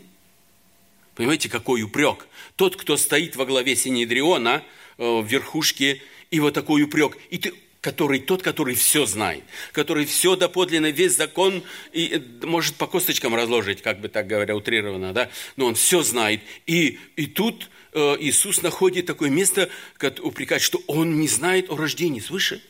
Понимаете, 1.16 1.50
какой 1.50 1.84
упрек? 1.84 2.28
Тот, 2.56 2.76
кто 2.76 2.98
стоит 2.98 3.36
во 3.36 3.46
главе 3.46 3.76
Синедриона, 3.76 4.64
э, 4.98 5.04
в 5.04 5.26
верхушке, 5.26 6.02
и 6.32 6.40
вот 6.40 6.54
такой 6.54 6.84
упрек. 6.84 7.18
И 7.30 7.38
ты 7.38 7.54
который 7.82 8.20
тот, 8.20 8.44
который 8.44 8.76
все 8.76 9.06
знает, 9.06 9.44
который 9.74 10.06
все 10.06 10.36
доподлинно, 10.36 10.92
весь 10.92 11.18
закон 11.18 11.64
и 11.92 12.08
э, 12.14 12.46
может 12.46 12.76
по 12.76 12.86
косточкам 12.86 13.36
разложить, 13.36 13.82
как 13.82 14.00
бы 14.00 14.08
так 14.08 14.28
говоря, 14.28 14.56
утрированно, 14.56 15.14
да, 15.14 15.30
но 15.58 15.66
он 15.66 15.76
все 15.76 16.04
знает. 16.04 16.42
И, 16.68 17.00
и 17.16 17.26
тут 17.26 17.70
э, 17.94 18.18
Иисус 18.20 18.62
находит 18.62 19.08
такое 19.08 19.32
место, 19.32 19.70
как 19.98 20.24
упрекать, 20.24 20.62
что 20.62 20.80
он 20.86 21.20
не 21.20 21.28
знает 21.28 21.70
о 21.72 21.76
рождении 21.76 22.20
свыше. 22.20 22.62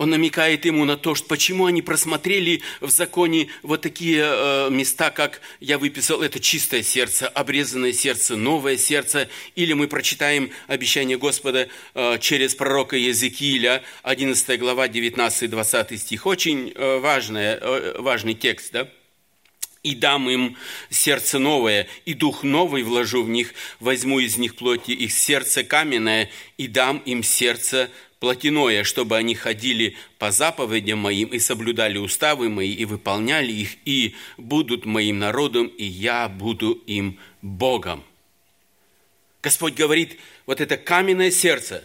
Он 0.00 0.08
намекает 0.08 0.64
ему 0.64 0.86
на 0.86 0.96
то, 0.96 1.14
что 1.14 1.28
почему 1.28 1.66
они 1.66 1.82
просмотрели 1.82 2.62
в 2.80 2.88
законе 2.88 3.48
вот 3.62 3.82
такие 3.82 4.22
э, 4.24 4.68
места, 4.70 5.10
как 5.10 5.42
я 5.60 5.76
выписал, 5.76 6.22
это 6.22 6.40
чистое 6.40 6.82
сердце, 6.82 7.28
обрезанное 7.28 7.92
сердце, 7.92 8.34
новое 8.34 8.78
сердце. 8.78 9.28
Или 9.56 9.74
мы 9.74 9.88
прочитаем 9.88 10.52
обещание 10.68 11.18
Господа 11.18 11.68
э, 11.92 12.18
через 12.18 12.54
пророка 12.54 12.96
Езекииля, 12.96 13.82
11 14.02 14.58
глава, 14.58 14.88
19-20 14.88 15.98
стих. 15.98 16.24
Очень 16.24 16.72
э, 16.74 16.96
важный, 16.96 17.60
важный 18.00 18.32
текст, 18.32 18.72
да? 18.72 18.88
и 19.82 19.94
дам 19.94 20.30
им 20.30 20.56
сердце 20.88 21.38
новое, 21.38 21.88
и 22.06 22.14
дух 22.14 22.42
новый 22.42 22.84
вложу 22.84 23.22
в 23.22 23.28
них, 23.28 23.52
возьму 23.80 24.18
из 24.20 24.38
них 24.38 24.56
плоти 24.56 24.92
их 24.92 25.12
сердце 25.12 25.62
каменное, 25.62 26.30
и 26.56 26.68
дам 26.68 27.02
им 27.04 27.22
сердце 27.22 27.90
плотяное, 28.20 28.84
чтобы 28.84 29.16
они 29.16 29.34
ходили 29.34 29.96
по 30.18 30.30
заповедям 30.30 31.00
моим 31.00 31.28
и 31.28 31.38
соблюдали 31.38 31.98
уставы 31.98 32.48
мои, 32.50 32.72
и 32.72 32.84
выполняли 32.84 33.50
их, 33.50 33.76
и 33.86 34.14
будут 34.36 34.84
моим 34.84 35.18
народом, 35.18 35.66
и 35.66 35.84
я 35.84 36.28
буду 36.28 36.72
им 36.86 37.18
Богом. 37.42 38.04
Господь 39.42 39.74
говорит, 39.74 40.18
вот 40.44 40.60
это 40.60 40.76
каменное 40.76 41.30
сердце, 41.30 41.82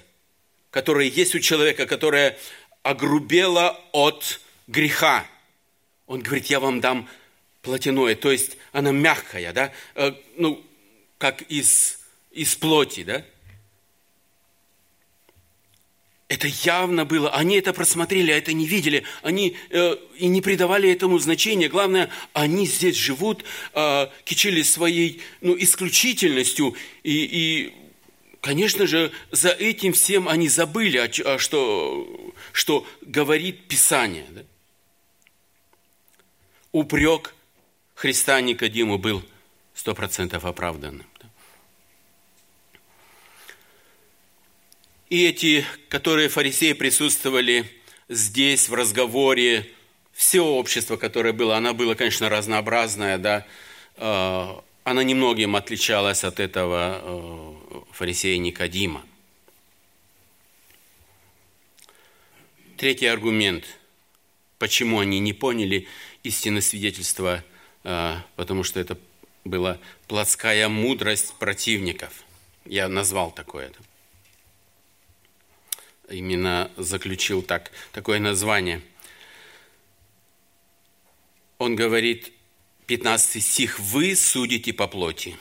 которое 0.71 1.07
есть 1.07 1.35
у 1.35 1.39
человека, 1.39 1.85
которое 1.85 2.37
огрубело 2.83 3.81
от 3.93 4.41
греха. 4.67 5.25
Он 6.05 6.21
говорит, 6.21 6.47
я 6.47 6.59
вам 6.59 6.81
дам 6.81 7.07
плотяное, 7.61 8.13
то 8.15 8.29
есть 8.29 8.57
она 8.73 8.91
мягкая, 8.91 9.53
да, 9.53 9.71
э, 9.95 10.11
ну, 10.35 10.63
как 11.17 11.43
из, 11.43 11.99
из 12.31 12.55
плоти, 12.55 13.03
да. 13.03 13.25
Это 16.27 16.47
явно 16.47 17.05
было. 17.05 17.29
Они 17.29 17.55
это 17.55 17.71
просмотрели, 17.71 18.31
а 18.31 18.37
это 18.37 18.51
не 18.51 18.65
видели. 18.65 19.03
Они 19.21 19.55
э, 19.69 19.95
и 20.17 20.25
не 20.25 20.41
придавали 20.41 20.91
этому 20.91 21.19
значения. 21.19 21.69
Главное, 21.69 22.09
они 22.33 22.65
здесь 22.65 22.95
живут, 22.95 23.43
э, 23.73 24.07
кичились 24.23 24.71
своей 24.71 25.21
ну, 25.41 25.55
исключительностью. 25.57 26.75
И, 27.03 27.25
и, 27.25 27.73
конечно 28.41 28.87
же, 28.87 29.11
за 29.31 29.49
этим 29.49 29.93
всем 29.93 30.27
они 30.27 30.49
забыли, 30.49 30.97
а, 30.97 31.37
что, 31.37 32.33
что 32.51 32.87
говорит 33.01 33.67
Писание. 33.67 34.25
Да? 34.31 34.41
Упрек 36.71 37.35
Христа 37.93 38.41
Никодиму 38.41 38.97
был 38.97 39.23
сто 39.75 39.93
процентов 39.93 40.43
оправданным. 40.43 41.05
И 45.09 45.25
эти, 45.25 45.63
которые 45.89 46.29
фарисеи 46.29 46.73
присутствовали 46.73 47.69
здесь 48.09 48.69
в 48.69 48.73
разговоре, 48.73 49.69
все 50.13 50.41
общество, 50.41 50.97
которое 50.97 51.31
было, 51.33 51.57
оно 51.57 51.73
было, 51.73 51.93
конечно, 51.93 52.29
разнообразное, 52.29 53.17
да, 53.17 53.45
э, 53.97 54.55
она 54.83 55.03
немногим 55.03 55.55
отличалась 55.55 56.23
от 56.23 56.39
этого 56.39 57.01
э, 57.03 57.81
фарисея 57.91 58.37
Никодима. 58.37 59.05
Третий 62.77 63.05
аргумент, 63.05 63.65
почему 64.57 64.99
они 64.99 65.19
не 65.19 65.33
поняли 65.33 65.87
истины 66.23 66.61
свидетельства, 66.61 67.43
э, 67.83 68.15
потому 68.35 68.63
что 68.63 68.79
это 68.79 68.97
была 69.43 69.77
плотская 70.07 70.67
мудрость 70.67 71.35
противников. 71.35 72.23
Я 72.65 72.87
назвал 72.87 73.31
такое. 73.31 73.69
-то 73.69 73.84
именно 76.09 76.71
заключил 76.77 77.41
так, 77.41 77.71
такое 77.91 78.19
название. 78.19 78.81
Он 81.57 81.75
говорит, 81.75 82.31
15 82.87 83.43
стих, 83.43 83.79
«Вы 83.79 84.15
судите 84.15 84.73
по 84.73 84.87
плоти». 84.87 85.37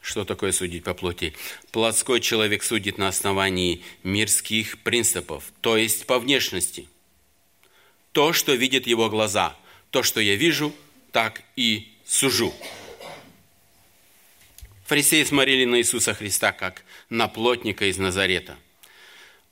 Что 0.00 0.24
такое 0.24 0.52
судить 0.52 0.84
по 0.84 0.94
плоти? 0.94 1.34
Плотской 1.72 2.20
человек 2.20 2.62
судит 2.62 2.96
на 2.96 3.08
основании 3.08 3.82
мирских 4.04 4.78
принципов, 4.84 5.52
то 5.60 5.76
есть 5.76 6.06
по 6.06 6.20
внешности. 6.20 6.88
То, 8.12 8.32
что 8.32 8.54
видят 8.54 8.86
его 8.86 9.10
глаза, 9.10 9.56
то, 9.90 10.04
что 10.04 10.20
я 10.20 10.36
вижу, 10.36 10.72
так 11.10 11.42
и 11.56 11.92
сужу. 12.06 12.54
Фарисеи 14.86 15.24
смотрели 15.24 15.64
на 15.64 15.78
Иисуса 15.80 16.14
Христа 16.14 16.52
как 16.52 16.84
на 17.10 17.26
плотника 17.26 17.86
из 17.86 17.98
Назарета. 17.98 18.56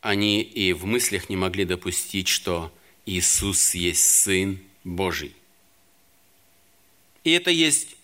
Они 0.01 0.43
и 0.43 0.73
в 0.73 0.85
мыслях 0.87 1.29
не 1.29 1.35
могли 1.37 1.65
допустить, 1.65 2.29
что 2.29 2.73
Иисус 3.05 3.75
есть 3.75 4.05
Сын 4.05 4.61
Божий. 4.85 5.35
И 7.25 7.33
это 7.33 7.51
есть 7.51 7.97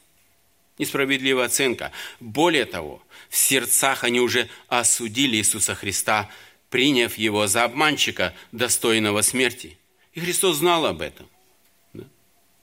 несправедливая 0.79 1.45
оценка. 1.45 1.93
Более 2.19 2.65
того, 2.65 3.01
в 3.29 3.37
сердцах 3.37 4.03
они 4.03 4.21
уже 4.21 4.49
осудили 4.67 5.37
Иисуса 5.37 5.77
Христа, 5.77 6.29
приняв 6.69 7.17
Его 7.17 7.47
за 7.47 7.63
обманщика, 7.63 8.35
достойного 8.51 9.23
смерти. 9.23 9.79
И 10.15 10.21
Христос 10.21 10.57
знал 10.57 10.85
об 10.85 11.01
этом. 11.01 11.29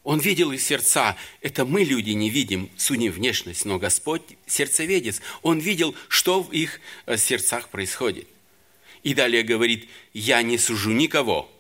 Он 0.07 0.21
видел 0.21 0.53
их 0.53 0.61
сердца. 0.61 1.17
Это 1.41 1.65
мы, 1.65 1.83
люди, 1.83 2.11
не 2.11 2.29
видим, 2.29 2.69
судим 2.77 3.11
внешность, 3.11 3.65
но 3.65 3.77
Господь 3.77 4.21
сердцеведец. 4.45 5.19
Он 5.41 5.59
видел, 5.59 5.95
что 6.07 6.41
в 6.41 6.53
их 6.53 6.79
э, 7.07 7.17
сердцах 7.17 7.67
происходит. 7.67 8.25
И 9.03 9.13
далее 9.13 9.43
говорит, 9.43 9.89
я 10.13 10.43
не 10.43 10.57
сужу 10.57 10.91
никого. 10.91 11.51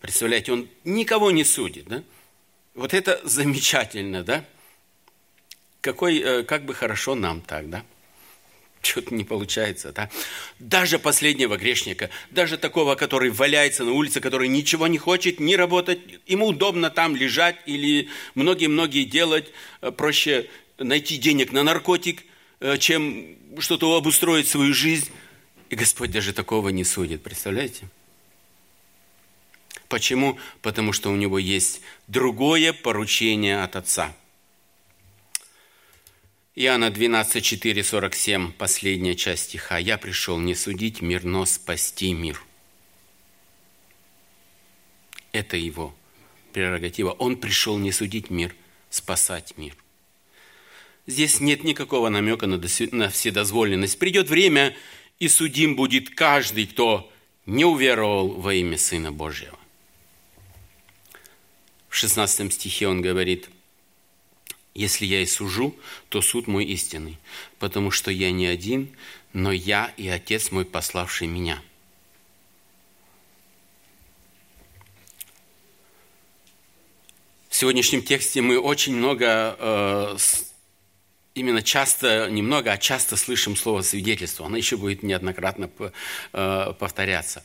Представляете, 0.00 0.50
он 0.50 0.68
никого 0.82 1.30
не 1.30 1.44
судит. 1.44 1.86
Да? 1.86 2.02
Вот 2.74 2.92
это 2.92 3.20
замечательно, 3.22 4.24
да? 4.24 4.44
Какой, 5.80 6.18
э, 6.18 6.42
как 6.42 6.64
бы 6.64 6.74
хорошо 6.74 7.14
нам 7.14 7.40
так, 7.40 7.70
да? 7.70 7.84
Что-то 8.86 9.14
не 9.14 9.24
получается, 9.24 9.92
да? 9.92 10.10
Даже 10.58 10.98
последнего 10.98 11.56
грешника, 11.56 12.10
даже 12.30 12.56
такого, 12.56 12.94
который 12.94 13.30
валяется 13.30 13.84
на 13.84 13.92
улице, 13.92 14.20
который 14.20 14.48
ничего 14.48 14.86
не 14.86 14.98
хочет, 14.98 15.40
не 15.40 15.56
работать, 15.56 15.98
ему 16.26 16.46
удобно 16.48 16.90
там 16.90 17.16
лежать 17.16 17.56
или 17.66 18.08
многие-многие 18.34 19.04
делать, 19.04 19.52
э, 19.80 19.90
проще 19.90 20.48
найти 20.78 21.16
денег 21.16 21.52
на 21.52 21.62
наркотик, 21.62 22.24
э, 22.60 22.78
чем 22.78 23.36
что-то 23.58 23.96
обустроить 23.96 24.48
свою 24.48 24.74
жизнь. 24.74 25.08
И 25.68 25.74
Господь 25.74 26.10
даже 26.10 26.32
такого 26.32 26.68
не 26.68 26.84
судит, 26.84 27.22
представляете? 27.22 27.88
Почему? 29.88 30.38
Потому 30.62 30.92
что 30.92 31.10
у 31.10 31.16
него 31.16 31.38
есть 31.38 31.80
другое 32.06 32.72
поручение 32.72 33.62
от 33.62 33.76
Отца– 33.76 34.14
Иоанна 36.58 36.90
12, 36.90 37.44
4, 37.44 37.84
47, 37.84 38.52
последняя 38.52 39.14
часть 39.14 39.44
стиха. 39.44 39.76
«Я 39.76 39.98
пришел 39.98 40.38
не 40.38 40.54
судить 40.54 41.02
мир, 41.02 41.22
но 41.22 41.44
спасти 41.44 42.14
мир». 42.14 42.42
Это 45.32 45.58
его 45.58 45.94
прерогатива. 46.54 47.10
Он 47.10 47.36
пришел 47.36 47.76
не 47.76 47.92
судить 47.92 48.30
мир, 48.30 48.54
спасать 48.88 49.58
мир. 49.58 49.76
Здесь 51.06 51.40
нет 51.40 51.62
никакого 51.62 52.08
намека 52.08 52.46
на 52.46 53.10
вседозволенность. 53.10 53.98
Придет 53.98 54.30
время, 54.30 54.74
и 55.18 55.28
судим 55.28 55.76
будет 55.76 56.08
каждый, 56.08 56.66
кто 56.66 57.12
не 57.44 57.66
уверовал 57.66 58.28
во 58.28 58.54
имя 58.54 58.78
Сына 58.78 59.12
Божьего. 59.12 59.58
В 61.90 61.96
16 61.96 62.50
стихе 62.50 62.88
он 62.88 63.02
говорит– 63.02 63.50
если 64.76 65.06
я 65.06 65.22
и 65.22 65.26
сужу, 65.26 65.74
то 66.08 66.20
суд 66.20 66.46
мой 66.46 66.64
истинный, 66.64 67.18
потому 67.58 67.90
что 67.90 68.10
я 68.10 68.30
не 68.30 68.46
один, 68.46 68.90
но 69.32 69.50
я 69.52 69.92
и 69.96 70.08
Отец 70.08 70.50
мой, 70.50 70.64
пославший 70.64 71.28
меня. 71.28 71.62
В 77.48 77.58
сегодняшнем 77.58 78.02
тексте 78.02 78.42
мы 78.42 78.58
очень 78.58 78.94
много, 78.94 79.56
э, 79.58 80.16
именно 81.34 81.62
часто, 81.62 82.28
немного, 82.30 82.70
а 82.72 82.76
часто 82.76 83.16
слышим 83.16 83.56
слово 83.56 83.80
свидетельство. 83.80 84.44
Оно 84.44 84.58
еще 84.58 84.76
будет 84.76 85.02
неоднократно 85.02 85.70
э, 86.34 86.72
повторяться. 86.78 87.42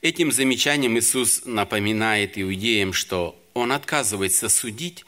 Этим 0.00 0.32
замечанием 0.32 0.98
Иисус 0.98 1.42
напоминает 1.44 2.38
иудеям, 2.38 2.94
что 2.94 3.38
Он 3.52 3.72
отказывается 3.72 4.48
судить 4.48 5.04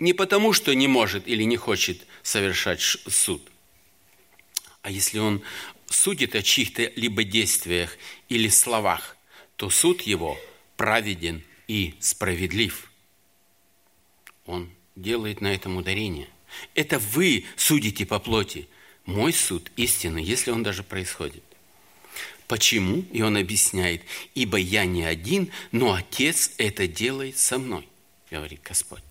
не 0.00 0.14
потому, 0.14 0.52
что 0.52 0.74
не 0.74 0.88
может 0.88 1.28
или 1.28 1.44
не 1.44 1.56
хочет 1.56 2.06
совершать 2.22 2.80
суд, 2.80 3.42
а 4.82 4.90
если 4.90 5.18
он 5.18 5.42
судит 5.86 6.34
о 6.34 6.42
чьих-то 6.42 6.90
либо 6.96 7.22
действиях 7.22 7.96
или 8.28 8.48
словах, 8.48 9.16
то 9.56 9.68
суд 9.68 10.00
его 10.02 10.38
праведен 10.76 11.42
и 11.68 11.94
справедлив. 12.00 12.90
Он 14.46 14.70
делает 14.96 15.42
на 15.42 15.52
этом 15.52 15.76
ударение. 15.76 16.28
Это 16.74 16.98
вы 16.98 17.44
судите 17.56 18.06
по 18.06 18.18
плоти. 18.18 18.68
Мой 19.04 19.32
суд 19.32 19.70
истинный, 19.76 20.24
если 20.24 20.50
он 20.50 20.62
даже 20.62 20.82
происходит. 20.82 21.44
Почему? 22.48 23.04
И 23.12 23.22
он 23.22 23.36
объясняет, 23.36 24.02
ибо 24.34 24.56
я 24.56 24.84
не 24.84 25.04
один, 25.04 25.52
но 25.72 25.92
Отец 25.92 26.52
это 26.58 26.88
делает 26.88 27.38
со 27.38 27.58
мной, 27.58 27.86
говорит 28.30 28.60
Господь. 28.64 29.02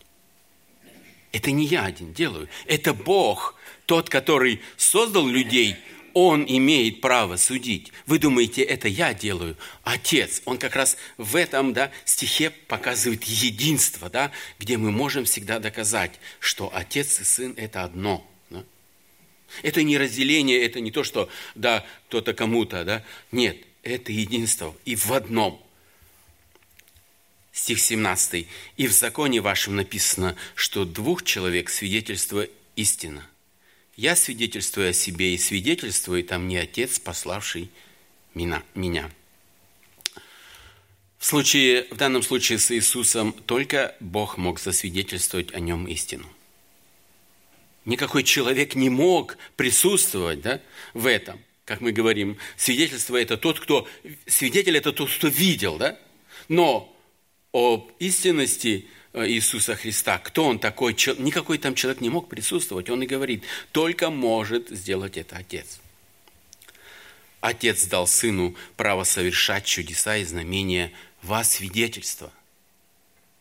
Это 1.32 1.52
не 1.52 1.66
я 1.66 1.86
один 1.86 2.14
делаю, 2.14 2.48
это 2.66 2.94
Бог, 2.94 3.56
тот, 3.86 4.10
который 4.10 4.62
создал 4.78 5.28
людей, 5.28 5.76
он 6.14 6.46
имеет 6.48 7.02
право 7.02 7.38
судить. 7.38 7.92
Вы 8.08 8.20
думаете, 8.20 8.64
это 8.64 8.88
я 8.88 9.14
делаю? 9.14 9.56
Отец. 9.84 10.42
Он 10.46 10.58
как 10.58 10.76
раз 10.76 10.98
в 11.18 11.36
этом 11.36 11.74
да, 11.74 11.92
стихе 12.06 12.50
показывает 12.50 13.24
единство, 13.26 14.10
да, 14.10 14.32
где 14.58 14.78
мы 14.78 14.92
можем 14.92 15.26
всегда 15.26 15.60
доказать, 15.60 16.20
что 16.40 16.72
Отец 16.74 17.20
и 17.20 17.24
Сын– 17.24 17.54
это 17.58 17.84
одно. 17.84 18.26
Да? 18.50 18.64
Это 19.62 19.84
не 19.84 19.98
разделение, 19.98 20.62
это 20.64 20.80
не 20.80 20.92
то, 20.92 21.04
что 21.04 21.30
да, 21.56 21.86
кто-то 22.08 22.34
кому-то. 22.34 22.84
Да? 22.84 23.04
Нет, 23.32 23.58
это 23.84 24.12
единство 24.12 24.76
и 24.86 24.96
в 24.96 25.12
одном. 25.12 25.64
Стих 27.60 27.82
17. 27.82 28.48
«И 28.78 28.88
в 28.88 28.94
законе 28.94 29.42
вашем 29.42 29.76
написано, 29.76 30.38
что 30.56 30.86
двух 30.86 31.24
человек 31.26 31.70
свидетельство 31.70 32.48
истина». 32.78 33.28
Я 33.98 34.16
свидетельствую 34.16 34.92
о 34.92 34.94
себе 34.94 35.34
и 35.34 35.38
свидетельствую 35.38 36.24
там 36.24 36.48
не 36.48 36.56
Отец, 36.56 37.00
пославший 37.00 37.70
меня. 38.34 39.12
В, 41.18 41.26
случае, 41.26 41.86
в 41.92 41.98
данном 41.98 42.24
случае 42.24 42.60
с 42.60 42.72
Иисусом 42.72 43.34
только 43.34 43.94
Бог 44.00 44.38
мог 44.38 44.58
засвидетельствовать 44.58 45.54
о 45.54 45.60
нем 45.60 45.86
истину. 45.86 46.32
Никакой 47.84 48.24
человек 48.24 48.76
не 48.76 48.90
мог 48.90 49.38
присутствовать 49.58 50.40
да, 50.40 50.62
в 50.94 51.06
этом. 51.06 51.44
Как 51.66 51.82
мы 51.82 51.92
говорим, 51.92 52.38
свидетельство– 52.56 53.18
это 53.22 53.36
тот, 53.36 53.60
кто… 53.60 53.86
Свидетель– 54.28 54.78
это 54.78 54.94
тот, 54.94 55.12
кто 55.12 55.28
видел, 55.28 55.78
да? 55.78 56.00
Но 56.48 56.96
об 57.52 57.92
истинности 58.00 58.88
Э, 59.12 59.28
Иисуса 59.28 59.76
Христа. 59.76 60.20
Кто 60.20 60.46
он 60.46 60.60
такой? 60.60 60.94
Никакой 61.18 61.58
там 61.58 61.74
человек 61.76 62.02
не 62.02 62.10
мог 62.10 62.30
присутствовать. 62.30 62.90
Он 62.90 63.02
и 63.02 63.08
говорит, 63.08 63.44
только 63.72 64.10
может 64.10 64.70
сделать 64.70 65.18
это 65.18 65.38
Отец. 65.38 65.80
Отец 67.42 67.86
дал 67.86 68.06
Сыну 68.06 68.56
право 68.76 69.04
совершать 69.04 69.66
чудеса 69.66 70.18
и 70.18 70.26
знамения 70.26 70.92
во 71.24 71.44
свидетельство. 71.44 72.32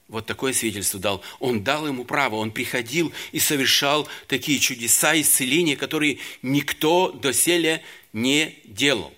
Вот 0.07 0.25
такое 0.25 0.55
свидетельство 0.55 1.01
дал. 1.01 1.23
Он 1.39 1.63
дал 1.63 1.87
ему 1.87 2.05
право. 2.05 2.37
Он 2.37 2.51
приходил 2.51 3.13
и 3.33 3.41
совершал 3.41 4.09
такие 4.27 4.59
чудеса, 4.59 5.21
исцеления, 5.21 5.77
которые 5.77 6.19
никто 6.41 7.11
доселе 7.11 7.83
не 8.15 8.59
делал. 8.65 9.13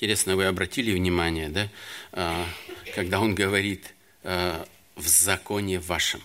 Интересно, 0.00 0.36
вы 0.36 0.44
обратили 0.44 0.94
внимание, 0.94 1.48
да, 1.48 1.68
а, 2.12 2.46
когда 2.94 3.18
он 3.18 3.34
говорит 3.34 3.94
а, 4.22 4.64
в 4.94 5.08
законе 5.08 5.80
вашем. 5.80 6.22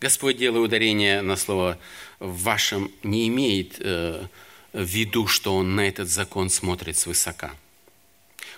Господь, 0.00 0.36
делая 0.36 0.60
ударение 0.60 1.20
на 1.20 1.34
слово 1.34 1.80
«в 2.20 2.42
вашем», 2.44 2.92
не 3.02 3.26
имеет 3.26 3.80
э, 3.80 4.24
в 4.72 4.84
виду, 4.84 5.26
что 5.26 5.56
он 5.56 5.74
на 5.74 5.80
этот 5.80 6.08
закон 6.08 6.48
смотрит 6.48 6.96
свысока. 6.96 7.56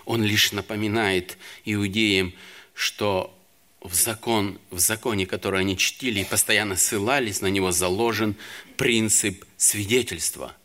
Он 0.04 0.22
лишь 0.22 0.52
напоминает 0.52 1.38
иудеям, 1.64 2.34
что 2.74 3.34
в, 3.80 3.94
закон, 3.94 4.58
в 4.70 4.78
законе, 4.78 5.24
который 5.24 5.60
они 5.60 5.78
чтили 5.78 6.20
и 6.20 6.24
постоянно 6.24 6.76
ссылались 6.76 7.40
на 7.40 7.46
него, 7.46 7.72
заложен 7.72 8.36
принцип 8.76 9.46
свидетельства– 9.56 10.54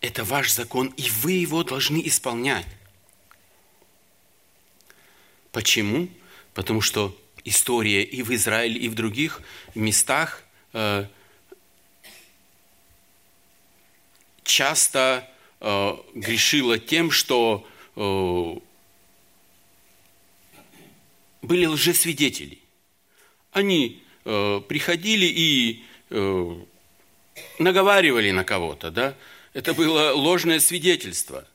это 0.00 0.24
ваш 0.24 0.52
закон, 0.52 0.92
и 0.96 1.08
вы 1.10 1.32
его 1.32 1.64
должны 1.64 2.00
исполнять. 2.06 2.66
Почему? 5.52 6.08
Потому 6.54 6.80
что 6.80 7.16
история 7.44 8.02
и 8.02 8.22
в 8.22 8.34
Израиле, 8.34 8.80
и 8.80 8.88
в 8.88 8.94
других 8.94 9.42
местах 9.74 10.44
э, 10.72 11.06
часто 14.44 15.28
э, 15.60 15.96
грешила 16.14 16.78
тем, 16.78 17.10
что 17.10 17.66
э, 17.96 18.54
были 21.42 21.66
лжесвидетели. 21.66 22.58
Они 23.52 24.02
э, 24.24 24.60
приходили 24.68 25.26
и 25.26 25.84
э, 26.10 26.56
наговаривали 27.58 28.30
на 28.30 28.44
кого-то, 28.44 28.90
да, 28.90 29.16
это 29.52 29.74
было 29.74 30.12
ложное 30.12 30.60
свидетельство. 30.60 31.46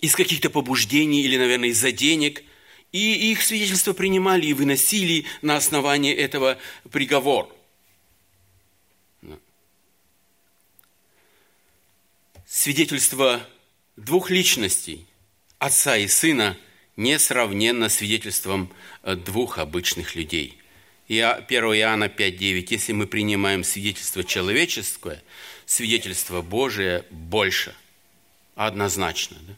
Из 0.00 0.14
каких-то 0.14 0.50
побуждений 0.50 1.22
или, 1.22 1.36
наверное, 1.36 1.70
из-за 1.70 1.92
денег. 1.92 2.44
И 2.92 3.32
их 3.32 3.42
свидетельство 3.42 3.92
принимали 3.92 4.46
и 4.46 4.54
выносили 4.54 5.26
на 5.42 5.56
основании 5.56 6.14
этого 6.14 6.58
приговор. 6.90 7.54
Свидетельство 12.46 13.46
двух 13.96 14.30
личностей, 14.30 15.06
отца 15.58 15.98
и 15.98 16.08
сына, 16.08 16.56
несравненно 16.96 17.90
свидетельством 17.90 18.72
двух 19.02 19.58
обычных 19.58 20.14
людей– 20.14 20.58
1 21.08 21.18
Иоанна 21.48 22.04
5.9, 22.04 22.66
если 22.70 22.92
мы 22.92 23.06
принимаем 23.06 23.64
свидетельство 23.64 24.22
человеческое, 24.24 25.22
свидетельство 25.64 26.42
Божие 26.42 27.04
больше, 27.10 27.74
однозначно. 28.54 29.38
Да? 29.40 29.54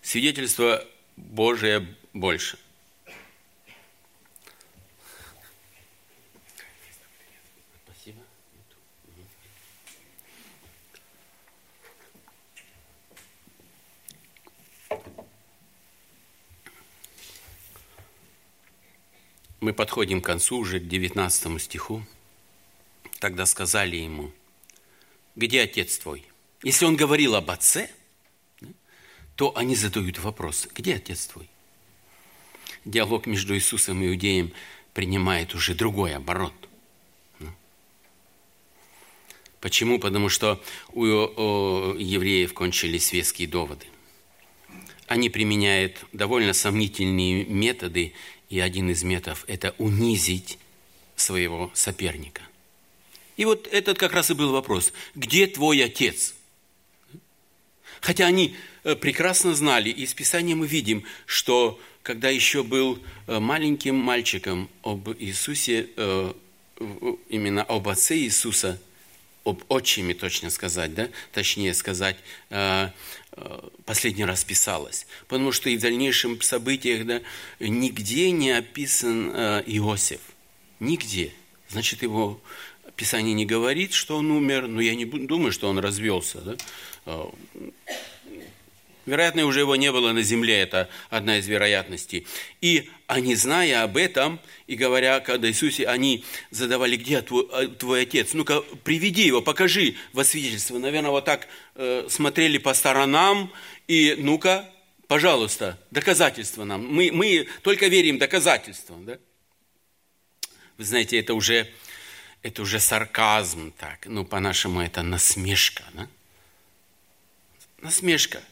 Свидетельство 0.00 0.86
Божие 1.16 1.86
больше. 2.14 2.58
Мы 19.68 19.74
подходим 19.74 20.22
к 20.22 20.24
концу 20.24 20.56
уже, 20.56 20.80
к 20.80 20.88
19 20.88 21.60
стиху. 21.60 22.02
Тогда 23.18 23.44
сказали 23.44 23.96
ему, 23.96 24.32
где 25.36 25.60
отец 25.60 25.98
твой? 25.98 26.24
Если 26.62 26.86
он 26.86 26.96
говорил 26.96 27.34
об 27.34 27.50
отце, 27.50 27.90
то 29.36 29.54
они 29.58 29.74
задают 29.76 30.20
вопрос, 30.20 30.66
где 30.74 30.94
отец 30.94 31.26
твой? 31.26 31.50
Диалог 32.86 33.26
между 33.26 33.54
Иисусом 33.54 34.02
и 34.02 34.06
Иудеем 34.06 34.54
принимает 34.94 35.54
уже 35.54 35.74
другой 35.74 36.14
оборот. 36.14 36.54
Почему? 39.60 39.98
Потому 39.98 40.30
что 40.30 40.64
у 40.94 41.04
евреев 41.04 42.54
кончились 42.54 43.12
веские 43.12 43.48
доводы. 43.48 43.84
Они 45.08 45.28
применяют 45.28 46.06
довольно 46.14 46.54
сомнительные 46.54 47.44
методы 47.44 48.14
и 48.48 48.60
один 48.60 48.90
из 48.90 49.02
методов– 49.02 49.44
это 49.46 49.74
унизить 49.78 50.58
своего 51.16 51.70
соперника. 51.74 52.42
И 53.36 53.44
вот 53.44 53.68
этот 53.70 53.98
как 53.98 54.12
раз 54.12 54.30
и 54.30 54.34
был 54.34 54.52
вопрос. 54.52 54.92
Где 55.14 55.46
твой 55.46 55.82
отец? 55.84 56.34
Хотя 58.00 58.26
они 58.26 58.56
э, 58.84 58.96
прекрасно 58.96 59.54
знали, 59.54 59.90
и 59.90 60.02
из 60.02 60.14
Писания 60.14 60.56
мы 60.56 60.66
видим, 60.66 61.04
что 61.26 61.80
когда 62.02 62.30
еще 62.30 62.62
был 62.62 63.02
э, 63.26 63.38
маленьким 63.38 63.96
мальчиком 63.96 64.68
об 64.82 65.10
Иисусе, 65.18 65.88
э, 65.96 66.32
именно 67.28 67.62
об 67.62 67.88
отце 67.88 68.16
Иисуса, 68.16 68.80
об 69.48 69.64
отчиме 69.68 70.14
точно 70.14 70.50
сказать, 70.50 70.94
да, 70.94 71.08
точнее 71.32 71.74
сказать, 71.74 72.16
последний 73.84 74.24
раз 74.24 74.44
писалось. 74.44 75.06
Потому 75.26 75.52
что 75.52 75.70
и 75.70 75.76
в 75.76 75.80
дальнейшем 75.80 76.40
событиях 76.40 77.06
да, 77.06 77.20
нигде 77.60 78.30
не 78.30 78.50
описан 78.50 79.30
э, 79.32 79.62
Иосиф. 79.66 80.20
Нигде. 80.80 81.32
Значит, 81.68 82.02
его 82.02 82.40
Писание 82.96 83.34
не 83.34 83.46
говорит, 83.46 83.92
что 83.92 84.16
он 84.16 84.30
умер, 84.32 84.66
но 84.66 84.80
я 84.80 84.96
не 84.96 85.04
думаю, 85.04 85.52
что 85.52 85.68
он 85.68 85.78
развелся. 85.78 86.40
Да? 86.40 86.56
Вероятно, 89.08 89.46
уже 89.46 89.60
его 89.60 89.74
не 89.74 89.90
было 89.90 90.12
на 90.12 90.20
земле, 90.22 90.60
это 90.60 90.90
одна 91.08 91.38
из 91.38 91.46
вероятностей. 91.46 92.26
И 92.60 92.90
они, 93.06 93.34
зная 93.36 93.82
об 93.82 93.96
этом, 93.96 94.38
и 94.66 94.76
говоря, 94.76 95.20
когда 95.20 95.48
Иисусе, 95.48 95.86
они 95.86 96.26
задавали, 96.50 96.96
где 96.96 97.22
твой, 97.22 97.48
а, 97.50 97.66
твой 97.68 98.02
отец? 98.02 98.34
Ну-ка, 98.34 98.60
приведи 98.84 99.22
его, 99.22 99.40
покажи 99.40 99.94
во 100.12 100.24
свидетельство. 100.24 100.76
Наверное, 100.76 101.10
вот 101.10 101.24
так 101.24 101.48
э, 101.74 102.06
смотрели 102.10 102.58
по 102.58 102.74
сторонам, 102.74 103.50
и 103.86 104.14
ну-ка, 104.18 104.70
пожалуйста, 105.06 105.78
доказательства 105.90 106.64
нам. 106.64 106.86
Мы, 106.86 107.10
мы 107.10 107.48
только 107.62 107.86
верим 107.86 108.18
доказательствам. 108.18 109.06
Да? 109.06 109.18
Вы 110.76 110.84
знаете, 110.84 111.18
это 111.18 111.32
уже, 111.32 111.66
это 112.42 112.60
уже 112.60 112.78
сарказм, 112.78 113.72
так, 113.72 114.04
ну, 114.04 114.26
по-нашему 114.26 114.82
это 114.82 115.02
насмешка, 115.02 115.84
да? 115.94 116.08
Насмешка. 117.80 118.42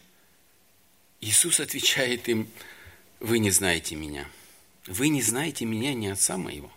Иисус 1.26 1.58
отвечает 1.58 2.28
им, 2.28 2.48
вы 3.18 3.40
не 3.40 3.50
знаете 3.50 3.96
меня. 3.96 4.28
Вы 4.86 5.08
не 5.08 5.22
знаете 5.22 5.64
меня, 5.64 5.92
ни 5.92 6.06
отца 6.06 6.36
моего. 6.36 6.72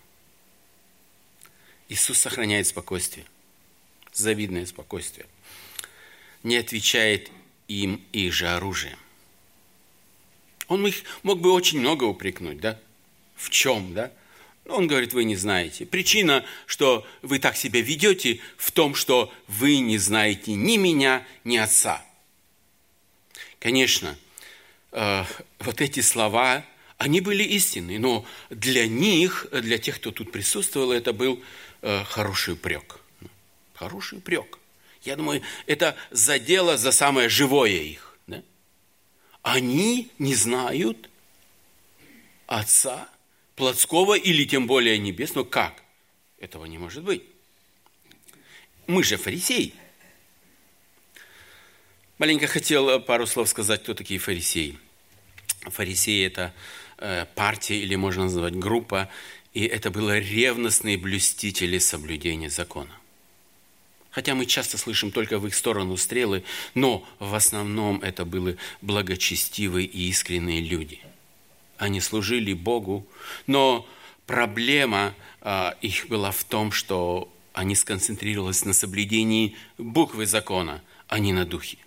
Иисус 1.87 2.17
сохраняет 2.17 2.65
спокойствие, 2.65 3.27
завидное 4.11 4.65
спокойствие. 4.65 5.27
Не 6.41 6.57
отвечает 6.57 7.29
им 7.67 8.03
их 8.11 8.33
же 8.33 8.47
оружием. 8.47 8.97
Он 10.67 10.87
их 10.87 11.03
мог 11.21 11.41
бы 11.41 11.51
очень 11.51 11.79
много 11.79 12.05
упрекнуть, 12.05 12.59
да? 12.59 12.79
В 13.35 13.51
чем, 13.51 13.93
да? 13.93 14.11
Но 14.65 14.77
он 14.77 14.87
говорит, 14.87 15.13
вы 15.13 15.25
не 15.25 15.35
знаете. 15.35 15.85
Причина, 15.85 16.43
что 16.65 17.05
вы 17.21 17.37
так 17.37 17.55
себя 17.55 17.81
ведете, 17.81 18.39
в 18.57 18.71
том, 18.71 18.95
что 18.95 19.31
вы 19.47 19.77
не 19.77 19.99
знаете 19.99 20.53
ни 20.55 20.77
меня, 20.77 21.23
ни 21.43 21.57
отца. 21.57 22.03
Конечно, 23.59 24.17
э, 24.91 25.23
вот 25.59 25.81
эти 25.81 25.99
слова, 26.01 26.65
они 26.97 27.21
были 27.21 27.43
истинны, 27.43 27.99
но 27.99 28.25
для 28.49 28.87
них, 28.87 29.47
для 29.51 29.77
тех, 29.77 29.95
кто 29.95 30.11
тут 30.11 30.31
присутствовал, 30.31 30.91
это 30.91 31.13
был 31.13 31.41
э, 31.81 32.03
хороший 32.03 32.55
упрек. 32.55 32.99
Хороший 33.73 34.17
упрек. 34.17 34.59
Я 35.03 35.15
думаю, 35.15 35.41
это 35.65 35.95
задело 36.11 36.77
за 36.77 36.91
самое 36.91 37.29
живое 37.29 37.71
их. 37.71 38.05
Они 39.41 40.11
не 40.19 40.35
знают 40.35 41.09
Отца 42.47 43.07
плотского 43.55 44.15
или 44.15 44.43
тем 44.43 44.65
более 44.65 44.97
небесного. 44.97 45.45
Как? 45.45 45.83
Этого 46.39 46.65
не 46.65 46.77
может 46.77 47.03
быть. 47.03 47.23
Мы 48.87 49.03
же 49.03 49.17
фарисеи. 49.17 49.73
Маленько 52.19 52.47
хотел 52.47 52.99
пару 52.99 53.25
слов 53.25 53.47
сказать, 53.47 53.81
кто 53.81 53.93
такие 53.93 54.19
фарисеи. 54.19 54.77
Фарисеи– 55.61 56.25
это 56.27 56.53
э, 56.97 57.25
партия 57.33 57.79
или 57.79 57.95
можно 57.95 58.23
назвать 58.23 58.55
группа, 58.55 59.09
и 59.53 59.63
это 59.63 59.89
были 59.89 60.19
ревностные 60.19 60.97
блюстители 60.97 61.77
соблюдения 61.77 62.49
закона. 62.49 62.91
Хотя 64.11 64.35
мы 64.35 64.45
часто 64.45 64.77
слышим 64.77 65.11
только 65.11 65.39
в 65.39 65.47
их 65.47 65.55
сторону 65.55 65.95
стрелы, 65.95 66.43
но 66.73 67.07
в 67.19 67.35
основном 67.35 68.01
это 68.01 68.25
были 68.25 68.57
благочестивые 68.81 69.87
и 69.87 70.09
искренние 70.09 70.59
люди. 70.59 70.99
Они 71.77 72.01
служили 72.01 72.51
Богу, 72.51 73.07
но 73.47 73.87
проблема 74.25 75.15
а, 75.39 75.77
их 75.79 76.09
была 76.09 76.31
в 76.31 76.43
том, 76.43 76.73
что 76.73 77.31
они 77.53 77.75
сконцентрировались 77.75 78.65
на 78.65 78.73
соблюдении 78.73 79.55
буквы 79.77 80.25
закона, 80.25 80.81
а 81.07 81.19
не 81.19 81.31
на 81.31 81.45
духе. 81.45 81.77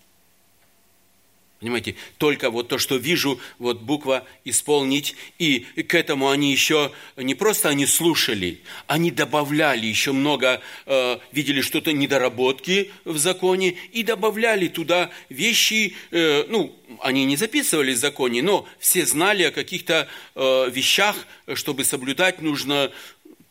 Понимаете, 1.63 1.95
только 2.19 2.51
вот 2.51 2.67
то, 2.67 2.77
что 2.77 2.97
вижу, 2.97 3.39
вот 3.61 3.83
буква 3.83 4.27
«исполнить», 4.45 5.15
и 5.39 5.61
к 5.61 5.95
этому 5.95 6.29
они 6.29 6.51
еще, 6.51 6.91
не 7.17 7.37
просто 7.37 7.69
они 7.69 7.87
слушали, 7.87 8.59
они 8.89 9.13
добавляли 9.13 9.87
еще 9.87 10.11
много, 10.11 10.61
э, 10.87 11.19
видели 11.31 11.61
что-то 11.61 11.93
недоработки 11.93 12.91
в 13.05 13.17
законе, 13.17 13.77
и 13.93 14.03
добавляли 14.03 14.67
туда 14.67 15.11
вещи, 15.29 15.95
э, 16.11 16.47
ну, 16.49 16.75
они 16.99 17.25
не 17.27 17.37
записывали 17.37 17.93
в 17.93 17.97
законе, 17.97 18.43
но 18.43 18.67
все 18.81 19.07
знали 19.07 19.45
о 19.45 19.53
каких-то 19.53 20.09
э, 20.35 20.69
вещах, 20.69 21.29
чтобы 21.55 21.85
соблюдать 21.85 22.43
нужно 22.43 22.91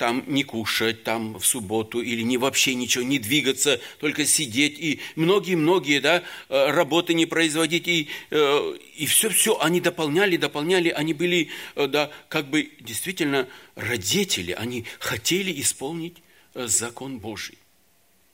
там 0.01 0.23
не 0.25 0.43
кушать 0.43 1.03
там 1.03 1.37
в 1.37 1.45
субботу 1.45 2.01
или 2.01 2.23
не 2.23 2.39
вообще 2.39 2.73
ничего, 2.73 3.03
не 3.03 3.19
двигаться, 3.19 3.79
только 3.99 4.25
сидеть 4.25 4.79
и 4.79 4.99
многие-многие 5.15 5.99
да, 5.99 6.23
э, 6.49 6.71
работы 6.71 7.13
не 7.13 7.27
производить. 7.27 7.87
И, 7.87 8.07
э, 8.31 8.77
и 8.95 9.05
все-все 9.05 9.59
они 9.59 9.79
дополняли, 9.79 10.37
дополняли, 10.37 10.89
они 10.89 11.13
были 11.13 11.49
э, 11.75 11.85
да, 11.85 12.09
как 12.29 12.49
бы 12.49 12.71
действительно 12.79 13.47
родители, 13.75 14.53
они 14.53 14.85
хотели 14.97 15.61
исполнить 15.61 16.17
закон 16.55 17.19
Божий. 17.19 17.59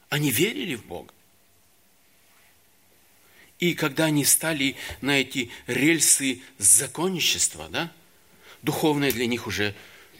Они 0.08 0.32
верили 0.32 0.75
в 0.75 0.86
Бога. 0.86 1.13
И 3.60 3.73
когда 3.73 4.06
они 4.06 4.23
стали 4.23 4.77
на 5.01 5.19
эти 5.19 5.49
рельсы 5.65 6.39
законничества, 6.60 7.67
да, 7.69 7.91
духовное 8.62 9.12
для 9.12 9.25
них 9.25 9.47
уже 9.47 9.75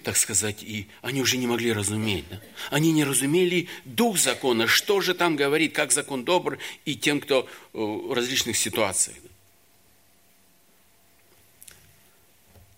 так 0.07 0.15
сказать, 0.15 0.63
и 0.63 0.87
они 1.01 1.21
уже 1.21 1.35
не 1.35 1.47
могли 1.47 1.73
разуметь. 1.73 2.23
Да? 2.29 2.39
Они 2.71 2.93
не 2.93 3.03
разумели 3.03 3.67
дух 3.83 4.17
закона, 4.17 4.65
что 4.65 5.01
же 5.01 5.13
там 5.13 5.35
говорит, 5.35 5.75
как 5.75 5.91
закон 5.91 6.23
добр, 6.23 6.59
и 6.85 6.95
тем, 6.95 7.19
кто 7.19 7.41
э, 7.43 7.77
в 7.77 8.13
различных 8.13 8.55
ситуациях. 8.55 9.17
Да? 9.21 9.29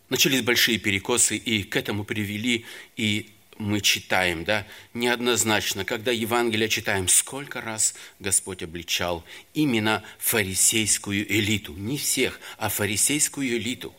Начались 0.09 0.41
большие 0.41 0.79
перекосы, 0.79 1.37
и 1.37 1.61
к 1.61 1.75
этому 1.75 2.03
привели, 2.03 2.65
и 2.97 3.29
мы 3.59 3.79
читаем, 3.81 4.43
да, 4.43 4.65
неоднозначно, 4.95 5.85
когда 5.85 6.11
Евангелие 6.11 6.67
читаем, 6.67 7.07
сколько 7.07 7.61
раз 7.61 7.93
Господь 8.17 8.63
обличал 8.63 9.23
именно 9.53 10.03
фарисейскую 10.17 11.31
элиту, 11.31 11.73
не 11.73 11.99
всех, 11.99 12.39
а 12.57 12.69
фарисейскую 12.69 13.47
элиту 13.49 13.93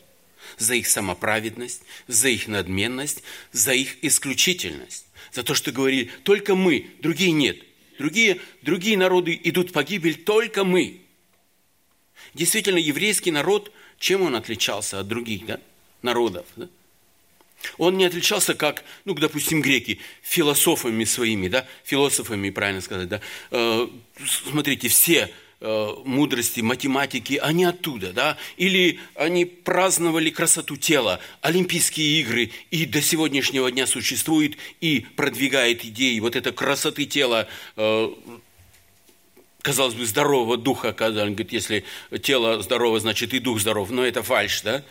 за 0.57 0.75
их 0.75 0.87
самоправедность, 0.87 1.81
за 2.07 2.29
их 2.29 2.47
надменность, 2.47 3.23
за 3.51 3.73
их 3.73 4.03
исключительность, 4.03 5.05
за 5.31 5.43
то, 5.43 5.53
что 5.53 5.71
говорили, 5.71 6.11
только 6.23 6.55
мы, 6.55 6.87
другие 6.99 7.31
нет. 7.31 7.57
Другие, 7.97 8.39
другие 8.61 8.97
народы 8.97 9.39
идут 9.43 9.69
в 9.69 9.73
погибель, 9.73 10.15
только 10.15 10.63
мы. 10.63 11.01
Действительно, 12.33 12.77
еврейский 12.77 13.31
народ, 13.31 13.71
чем 13.99 14.23
он 14.23 14.35
отличался 14.35 14.99
от 14.99 15.07
других 15.07 15.45
да, 15.45 15.59
народов? 16.01 16.45
Да? 16.55 16.67
Он 17.77 17.97
не 17.97 18.05
отличался, 18.05 18.55
как, 18.55 18.83
ну, 19.05 19.13
допустим, 19.13 19.61
греки, 19.61 19.99
философами 20.23 21.03
своими, 21.03 21.47
да, 21.47 21.67
философами, 21.83 22.49
правильно 22.49 22.81
сказать, 22.81 23.09
да. 23.09 23.21
Э, 23.51 23.87
смотрите, 24.25 24.87
все 24.87 25.31
мудрости, 25.61 26.61
математики, 26.61 27.39
они 27.41 27.65
оттуда, 27.65 28.13
да? 28.13 28.37
Или 28.57 28.99
они 29.15 29.45
праздновали 29.45 30.31
красоту 30.31 30.75
тела, 30.75 31.19
Олимпийские 31.41 32.21
игры, 32.21 32.51
и 32.71 32.85
до 32.85 33.01
сегодняшнего 33.01 33.71
дня 33.71 33.85
существует 33.85 34.57
и 34.79 35.05
продвигает 35.15 35.85
идеи 35.85 36.19
вот 36.19 36.35
это 36.35 36.51
красоты 36.51 37.05
тела, 37.05 37.47
э, 37.77 38.09
казалось 39.61 39.93
бы, 39.93 40.05
здорового 40.05 40.57
духа, 40.57 40.93
когда 40.93 41.23
он 41.23 41.33
говорит, 41.33 41.53
если 41.53 41.85
тело 42.21 42.61
здорово, 42.63 42.99
значит 42.99 43.33
и 43.33 43.39
дух 43.39 43.59
здоров, 43.59 43.91
но 43.91 44.03
это 44.03 44.23
фальш, 44.23 44.61
да? 44.61 44.83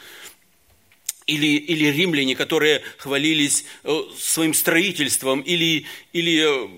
Или, 1.27 1.57
или 1.57 1.87
римляне, 1.87 2.37
которые 2.37 2.83
хвалились 2.97 3.65
э, 3.83 4.03
своим 4.19 4.55
строительством, 4.55 5.41
или, 5.41 5.85
или 6.13 6.71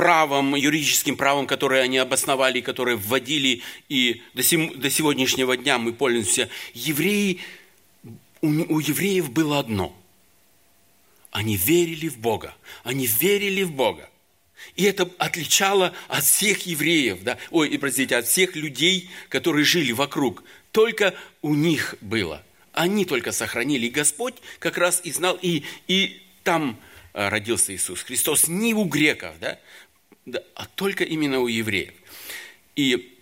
правом, 0.00 0.54
юридическим 0.54 1.14
правом, 1.14 1.46
которое 1.46 1.82
они 1.82 1.98
обосновали, 1.98 2.62
которое 2.62 2.96
вводили, 2.96 3.60
и 3.90 4.22
до, 4.32 4.42
сем, 4.42 4.80
до 4.80 4.88
сегодняшнего 4.88 5.58
дня 5.58 5.76
мы 5.76 5.92
пользуемся. 5.92 6.48
Евреи, 6.72 7.40
у, 8.40 8.46
у 8.48 8.78
евреев 8.80 9.30
было 9.30 9.58
одно. 9.58 9.94
Они 11.30 11.54
верили 11.54 12.08
в 12.08 12.16
Бога. 12.16 12.54
Они 12.82 13.06
верили 13.06 13.62
в 13.62 13.72
Бога. 13.72 14.08
И 14.74 14.84
это 14.84 15.06
отличало 15.18 15.92
от 16.08 16.24
всех 16.24 16.64
евреев, 16.64 17.22
да, 17.22 17.36
ой, 17.50 17.78
простите, 17.78 18.16
от 18.16 18.26
всех 18.26 18.56
людей, 18.56 19.10
которые 19.28 19.66
жили 19.66 19.92
вокруг. 19.92 20.44
Только 20.72 21.14
у 21.42 21.54
них 21.54 21.96
было. 22.00 22.42
Они 22.72 23.04
только 23.04 23.32
сохранили. 23.32 23.88
И 23.88 23.90
Господь 23.90 24.36
как 24.60 24.78
раз 24.78 25.02
и 25.04 25.12
знал, 25.12 25.38
и, 25.42 25.64
и 25.88 26.22
там 26.42 26.80
э, 27.12 27.28
родился 27.28 27.74
Иисус 27.74 28.00
Христос, 28.00 28.48
не 28.48 28.72
у 28.72 28.84
греков, 28.84 29.34
да, 29.40 29.58
да, 30.30 30.42
а 30.54 30.66
только 30.66 31.04
именно 31.04 31.40
у 31.40 31.46
евреев. 31.46 31.94
И 32.76 33.18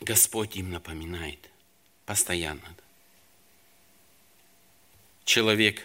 Господь 0.00 0.56
им 0.56 0.70
напоминает 0.70 1.38
постоянно. 2.06 2.74
Человек, 5.24 5.84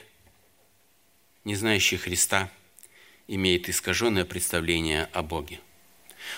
не 1.44 1.56
знающий 1.56 1.98
Христа, 1.98 2.50
имеет 3.28 3.70
искаженное 3.70 4.26
представление 4.26 5.10
о 5.14 5.22
Боге. 5.22 5.60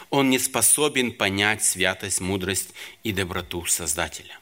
Он 0.10 0.30
не 0.30 0.40
способен 0.40 1.14
понять 1.14 1.64
святость, 1.64 2.20
мудрость 2.20 2.74
и 3.04 3.14
доброту 3.14 3.66
Создателя. 3.66 4.38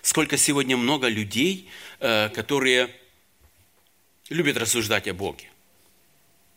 Сколько 0.00 0.38
сегодня 0.38 0.76
много 0.76 1.08
людей, 1.08 1.68
э, 2.00 2.30
которые 2.30 2.94
любят 4.30 4.56
рассуждать 4.56 5.08
о 5.08 5.14
Боге 5.14 5.51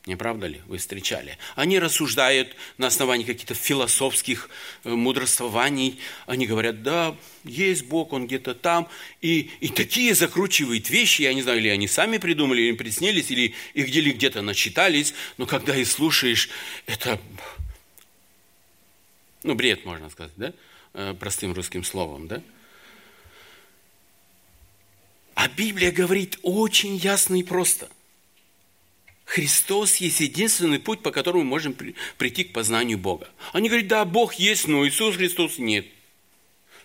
Не 0.05 0.15
правда 0.15 0.45
ли? 0.45 0.61
Вы 0.67 0.77
встречали. 0.77 1.39
Они 1.55 1.79
рассуждают 1.79 2.55
на 2.77 2.87
основании 2.87 3.25
каких-то 3.25 3.55
философских 3.55 4.49
э, 4.83 4.89
мудрствований. 4.89 5.99
Они 6.27 6.45
говорят, 6.45 6.83
да, 6.83 7.15
есть 7.43 7.85
Бог, 7.85 8.13
Он 8.13 8.27
где-то 8.27 8.53
там. 8.53 8.87
И, 9.21 9.49
и 9.61 9.69
такие 9.69 10.13
закручивают 10.13 10.91
вещи, 10.91 11.23
я 11.23 11.33
не 11.33 11.41
знаю, 11.41 11.57
или 11.57 11.69
они 11.69 11.87
сами 11.87 12.19
придумали, 12.19 12.61
или 12.61 12.69
им 12.69 12.77
приснились, 12.77 13.31
или 13.31 13.55
их 13.73 13.87
где 13.87 14.01
где-то 14.01 14.43
начитались. 14.43 15.15
Но 15.37 15.47
когда 15.47 15.75
их 15.75 15.87
слушаешь, 15.87 16.49
это, 16.85 17.19
ну, 19.41 19.55
бред, 19.55 19.85
можно 19.85 20.11
сказать, 20.11 20.33
да? 20.37 20.53
Э, 20.93 21.15
простым 21.19 21.53
русским 21.53 21.83
словом, 21.83 22.27
да? 22.27 22.43
А 25.33 25.47
Библия 25.47 25.91
говорит 25.91 26.37
очень 26.43 26.95
ясно 26.95 27.39
и 27.39 27.43
просто– 27.43 27.89
Христос 29.25 29.95
есть 29.97 30.19
единственный 30.19 30.79
путь, 30.79 31.01
по 31.01 31.11
которому 31.11 31.43
мы 31.43 31.49
можем 31.49 31.75
прийти 32.17 32.43
к 32.43 32.53
познанию 32.53 32.97
Бога. 32.97 33.27
Они 33.53 33.69
говорят, 33.69 33.87
да, 33.87 34.05
Бог 34.05 34.35
есть, 34.35 34.67
но 34.67 34.87
Иисус 34.87 35.15
Христос 35.15 35.57
нет. 35.57 35.87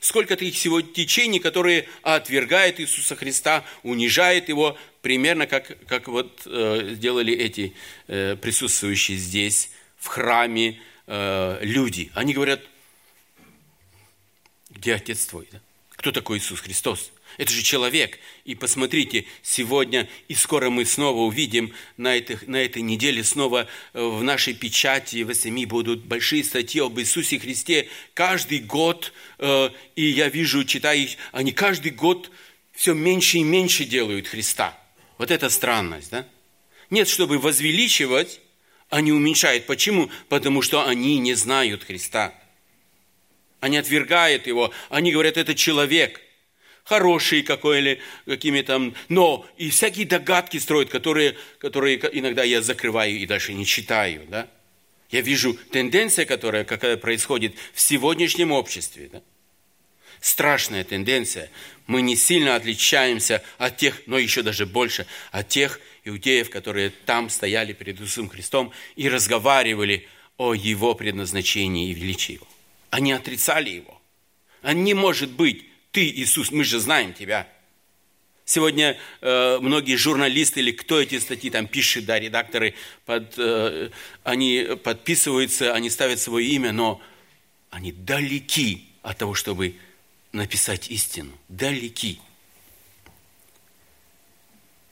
Сколько 0.00 0.34
таких 0.36 0.54
всего 0.54 0.80
течений, 0.80 1.38
которые 1.38 1.86
отвергают 2.02 2.80
Иисуса 2.80 3.14
Христа, 3.14 3.64
унижают 3.82 4.48
Его, 4.48 4.78
примерно 5.02 5.46
как, 5.46 5.76
как 5.86 6.08
вот 6.08 6.42
э, 6.46 6.94
сделали 6.94 7.34
эти 7.34 7.74
э, 8.06 8.36
присутствующие 8.36 9.18
здесь, 9.18 9.70
в 9.98 10.06
храме, 10.06 10.80
э, 11.06 11.58
люди. 11.60 12.10
Они 12.14 12.32
говорят, 12.32 12.62
где 14.70 14.94
Отец 14.94 15.26
Твой? 15.26 15.46
Да? 15.52 15.60
Кто 15.90 16.12
такой 16.12 16.38
Иисус 16.38 16.60
Христос? 16.60 17.12
Это 17.40 17.54
же 17.54 17.62
человек. 17.62 18.18
И 18.44 18.54
посмотрите, 18.54 19.24
сегодня 19.40 20.10
и 20.28 20.34
скоро 20.34 20.68
мы 20.68 20.84
снова 20.84 21.20
увидим 21.20 21.72
на, 21.96 22.14
этих, 22.14 22.46
на 22.46 22.56
этой 22.56 22.82
неделе 22.82 23.24
снова 23.24 23.66
э, 23.94 24.02
в 24.04 24.22
нашей 24.22 24.52
печати, 24.52 25.22
в 25.22 25.32
СМИ 25.32 25.64
будут 25.64 26.04
большие 26.04 26.44
статьи 26.44 26.82
об 26.82 27.00
Иисусе 27.00 27.38
Христе. 27.38 27.88
Каждый 28.12 28.58
год, 28.58 29.14
э, 29.38 29.70
и 29.96 30.04
я 30.04 30.28
вижу, 30.28 30.64
читаю 30.66 31.00
их, 31.00 31.16
они 31.32 31.52
каждый 31.52 31.92
год 31.92 32.30
все 32.72 32.92
меньше 32.92 33.38
и 33.38 33.42
меньше 33.42 33.86
делают 33.86 34.28
Христа. 34.28 34.78
Вот 35.16 35.30
это 35.30 35.48
странность, 35.48 36.10
да? 36.10 36.26
Нет, 36.90 37.08
чтобы 37.08 37.38
возвеличивать, 37.38 38.38
они 38.90 39.12
уменьшают. 39.12 39.64
Почему? 39.64 40.10
Потому 40.28 40.60
что 40.60 40.86
они 40.86 41.18
не 41.18 41.32
знают 41.32 41.84
Христа. 41.84 42.34
Они 43.60 43.78
отвергают 43.78 44.46
Его. 44.46 44.74
Они 44.90 45.10
говорят, 45.10 45.38
это 45.38 45.54
человек– 45.54 46.20
хороший 46.90 47.42
какой 47.44 47.78
или 47.78 48.00
какими 48.26 48.62
там, 48.62 48.94
но 49.08 49.46
и 49.56 49.70
всякие 49.70 50.06
догадки 50.06 50.58
строят, 50.58 50.90
которые, 50.90 51.36
которые 51.60 52.00
иногда 52.18 52.42
я 52.42 52.62
закрываю 52.62 53.16
и 53.16 53.26
дальше 53.26 53.54
не 53.54 53.64
читаю, 53.64 54.26
да. 54.28 54.48
Я 55.08 55.20
вижу 55.20 55.54
тенденция, 55.70 56.24
которая 56.24 56.64
какая 56.64 56.96
происходит 56.96 57.54
в 57.72 57.80
сегодняшнем 57.80 58.50
обществе, 58.50 59.08
да. 59.12 59.22
Страшная 60.20 60.82
тенденция. 60.82 61.48
Мы 61.86 62.02
не 62.02 62.16
сильно 62.16 62.56
отличаемся 62.56 63.40
от 63.56 63.76
тех, 63.76 64.02
но 64.06 64.18
еще 64.18 64.42
даже 64.42 64.66
больше, 64.66 65.06
от 65.30 65.48
тех 65.48 65.80
иудеев, 66.04 66.50
которые 66.50 66.90
там 66.90 67.30
стояли 67.30 67.72
перед 67.72 68.00
Иисусом 68.00 68.28
Христом 68.28 68.72
и 68.96 69.08
разговаривали 69.08 70.08
о 70.38 70.54
Его 70.54 70.96
предназначении 70.96 71.90
и 71.90 71.94
величии. 71.94 72.40
Они 72.90 73.12
отрицали 73.12 73.70
Его. 73.70 74.02
А 74.62 74.72
не 74.72 74.92
может 74.92 75.30
быть, 75.30 75.69
ты, 75.92 76.08
Иисус, 76.08 76.50
мы 76.50 76.64
же 76.64 76.78
знаем 76.78 77.12
Тебя. 77.14 77.48
Сегодня 78.44 78.98
э, 79.20 79.58
многие 79.60 79.94
журналисты 79.94 80.60
или 80.60 80.72
кто 80.72 81.00
эти 81.00 81.18
статьи 81.20 81.50
там 81.50 81.68
пишет, 81.68 82.04
да, 82.04 82.18
редакторы, 82.18 82.74
под, 83.06 83.34
э, 83.36 83.90
они 84.24 84.76
подписываются, 84.82 85.72
они 85.72 85.88
ставят 85.88 86.18
свое 86.18 86.48
имя, 86.48 86.72
но 86.72 87.00
они 87.70 87.92
далеки 87.92 88.88
от 89.02 89.18
того, 89.18 89.34
чтобы 89.34 89.76
написать 90.32 90.90
истину. 90.90 91.32
Далеки. 91.48 92.20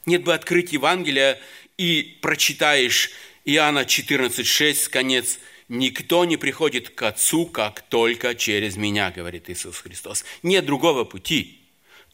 Нет 0.06 0.22
бы 0.22 0.34
открыть 0.34 0.72
Евангелие 0.72 1.40
и 1.76 2.16
прочитаешь 2.22 3.10
Иоанна 3.44 3.80
14,6, 3.80 4.88
конец– 4.88 5.38
Никто 5.68 6.24
не 6.24 6.36
приходит 6.36 6.90
к 6.90 7.02
Отцу, 7.02 7.46
как 7.46 7.82
только 7.82 8.34
через 8.34 8.76
меня, 8.76 9.10
говорит 9.10 9.50
Иисус 9.50 9.78
Христос. 9.78 10.24
Нет 10.42 10.64
другого 10.64 11.04
пути, 11.04 11.58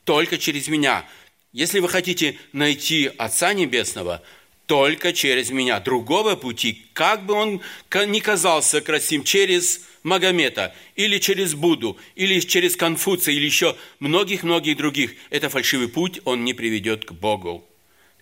только 0.05 0.39
через 0.39 0.67
меня. 0.69 1.07
Если 1.53 1.79
вы 1.79 1.89
хотите 1.89 2.37
найти 2.53 3.11
Отца 3.17 3.53
Небесного, 3.53 4.23
только 4.67 5.13
через 5.13 5.51
меня. 5.51 5.79
Другого 5.79 6.37
пути, 6.37 6.87
как 6.95 7.27
бы 7.27 7.35
он 7.35 7.63
ни 8.07 8.21
казался 8.21 8.81
красивым, 8.81 9.25
через 9.25 9.83
Магомета, 10.03 10.75
или 10.97 11.19
через 11.19 11.55
Будду, 11.55 11.97
или 12.15 12.41
через 12.41 12.77
Конфуция, 12.77 13.35
или 13.35 13.45
еще 13.45 13.77
многих-многих 14.01 14.77
других, 14.77 15.15
это 15.31 15.49
фальшивый 15.49 15.89
путь, 15.89 16.21
он 16.25 16.45
не 16.45 16.55
приведет 16.55 17.05
к 17.05 17.13
Богу, 17.13 17.65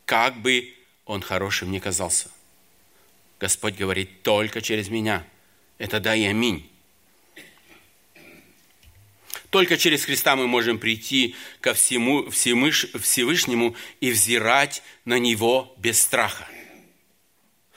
как 0.05 0.40
бы 0.40 0.75
он 1.07 1.23
хорошим 1.23 1.71
ни 1.71 1.79
казался. 1.79 2.31
Господь 3.42 3.74
говорит 3.74 4.22
только 4.22 4.61
через 4.61 4.88
меня. 4.88 5.26
Это 5.76 5.98
да 5.98 6.14
и 6.14 6.22
аминь. 6.22 6.70
Только 9.50 9.76
через 9.76 10.05
Христа 10.05 10.37
мы 10.37 10.46
можем 10.46 10.78
прийти 10.78 11.35
ко 11.61 11.74
всему, 11.74 12.31
Всевышнему 12.31 13.74
и 13.98 14.12
взирать 14.12 14.85
на 15.05 15.18
Него 15.18 15.74
без 15.76 16.00
страха. 16.00 16.46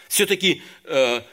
Все-таки 0.07 0.61
э, 0.83 1.23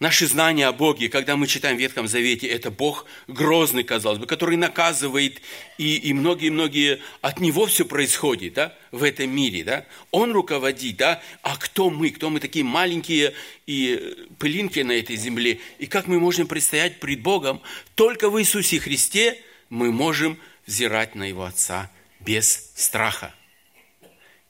Наши 0.00 0.26
знания 0.26 0.66
о 0.66 0.72
Боге, 0.72 1.10
когда 1.10 1.36
мы 1.36 1.46
читаем 1.46 1.76
в 1.76 1.80
Ветхом 1.80 2.08
Завете, 2.08 2.46
это 2.46 2.70
Бог 2.70 3.04
грозный, 3.28 3.84
казалось 3.84 4.18
бы, 4.18 4.26
который 4.26 4.56
наказывает, 4.56 5.42
и, 5.76 5.96
и 5.96 6.14
многие-многие, 6.14 7.00
от 7.20 7.38
Него 7.38 7.66
все 7.66 7.84
происходит, 7.84 8.54
да, 8.54 8.74
в 8.92 9.02
этом 9.02 9.28
мире, 9.28 9.62
да. 9.62 9.84
Он 10.10 10.32
руководит, 10.32 10.96
да, 10.96 11.22
а 11.42 11.54
кто 11.58 11.90
мы, 11.90 12.08
кто 12.08 12.30
мы 12.30 12.40
такие 12.40 12.64
маленькие 12.64 13.34
и 13.66 14.26
пылинки 14.38 14.80
на 14.80 14.92
этой 14.92 15.16
земле, 15.16 15.60
и 15.78 15.84
как 15.84 16.06
мы 16.06 16.18
можем 16.18 16.46
предстоять 16.46 16.98
пред 16.98 17.20
Богом, 17.20 17.60
только 17.94 18.30
в 18.30 18.40
Иисусе 18.40 18.80
Христе 18.80 19.38
мы 19.68 19.92
можем 19.92 20.38
взирать 20.66 21.14
на 21.14 21.24
Его 21.24 21.44
Отца 21.44 21.90
без 22.20 22.72
страха. 22.74 23.34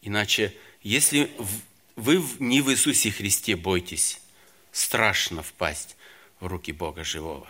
Иначе, 0.00 0.54
если 0.84 1.28
вы 1.96 2.22
не 2.38 2.60
в 2.60 2.70
Иисусе 2.70 3.10
Христе 3.10 3.56
бойтесь, 3.56 4.20
страшно 4.72 5.42
впасть 5.42 5.96
в 6.40 6.46
руки 6.46 6.72
Бога 6.72 7.04
живого. 7.04 7.46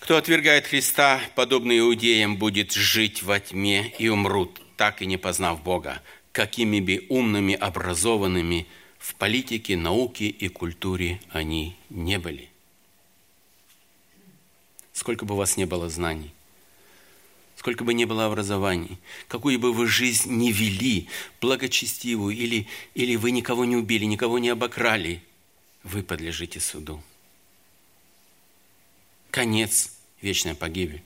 Кто 0.00 0.16
отвергает 0.16 0.66
Христа, 0.66 1.20
подобно 1.34 1.78
иудеям, 1.78 2.36
будет 2.38 2.72
жить 2.72 3.22
во 3.22 3.40
тьме 3.40 3.94
и 3.98 4.08
умрут, 4.08 4.60
так 4.76 5.02
и 5.02 5.06
не 5.06 5.18
познав 5.18 5.62
Бога, 5.62 6.00
какими 6.32 6.80
бы 6.80 7.04
умными, 7.08 7.54
образованными 7.54 8.66
в 8.98 9.14
политике, 9.16 9.76
науке 9.76 10.28
и 10.28 10.48
культуре 10.48 11.20
они 11.30 11.76
не 11.90 12.18
были. 12.18 12.48
Сколько 14.92 15.24
бы 15.24 15.34
у 15.34 15.36
вас 15.36 15.56
не 15.56 15.66
было 15.66 15.88
знаний, 15.88 16.32
сколько 17.58 17.82
бы 17.82 17.92
ни 17.92 18.04
было 18.04 18.26
образований, 18.26 18.98
какую 19.26 19.58
бы 19.58 19.72
вы 19.72 19.88
жизнь 19.88 20.30
не 20.30 20.52
вели, 20.52 21.08
благочестивую, 21.40 22.36
или, 22.36 22.68
или 22.94 23.16
вы 23.16 23.32
никого 23.32 23.64
не 23.64 23.74
убили, 23.74 24.04
никого 24.04 24.38
не 24.38 24.48
обокрали, 24.48 25.24
вы 25.82 26.04
подлежите 26.04 26.60
суду. 26.60 27.02
Конец 29.32 29.92
вечной 30.22 30.54
погибели. 30.54 31.02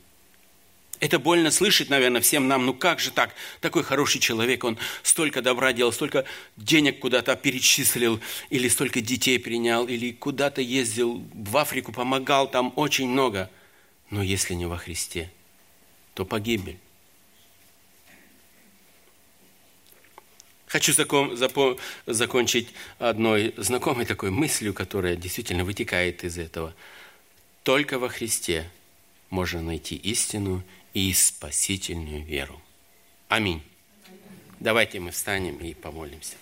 Это 1.01 1.19
больно 1.19 1.51
слышать, 1.51 1.89
наверное, 1.89 2.21
всем 2.21 2.47
нам. 2.49 2.67
Ну 2.67 2.75
как 2.75 3.01
же 3.01 3.11
так? 3.13 3.35
Такой 3.63 3.83
хороший 3.83 4.21
человек, 4.21 4.63
он 4.63 4.77
столько 5.03 5.41
добра 5.41 5.73
делал, 5.73 5.91
столько 5.91 6.27
денег 6.59 7.01
куда-то 7.01 7.35
перечислил, 7.35 8.21
или 8.51 8.69
столько 8.69 9.01
детей 9.01 9.39
принял, 9.39 9.89
или 9.89 10.13
куда-то 10.13 10.61
ездил, 10.61 11.25
в 11.33 11.57
Африку 11.57 11.93
помогал, 11.93 12.49
там 12.49 12.75
очень 12.77 13.09
много. 13.09 13.51
Но 14.11 14.23
если 14.23 14.53
не 14.53 14.67
во 14.67 14.77
Христе– 14.77 15.33
то 16.15 16.25
погибель. 16.25 16.79
Хочу 20.67 20.95
закон, 20.95 21.37
запо, 21.37 21.77
закончить 22.07 22.69
одной 22.99 23.53
знакомой 23.59 24.07
такой 24.07 24.31
мыслью, 24.31 24.73
которая 24.73 25.17
действительно 25.17 25.65
вытекает 25.65 26.25
из 26.25 26.39
этого. 26.39 26.75
Только 27.63 27.99
во 27.99 28.09
Христе 28.09 28.71
можно 29.29 29.61
найти 29.61 29.97
истину 29.97 30.63
и 30.95 31.13
спасительную 31.13 32.25
веру. 32.25 32.61
Аминь. 33.29 33.63
Давайте 34.61 34.99
мы 34.99 35.11
встанем 35.11 35.59
и 35.59 35.75
помолимся. 35.75 36.37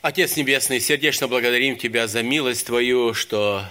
Отец 0.00 0.36
Небесный, 0.36 0.80
сердечно 0.80 1.28
благодарим 1.28 1.76
Тебя 1.76 2.06
за 2.06 2.22
милость 2.22 2.66
Твою, 2.66 3.14
что 3.14 3.64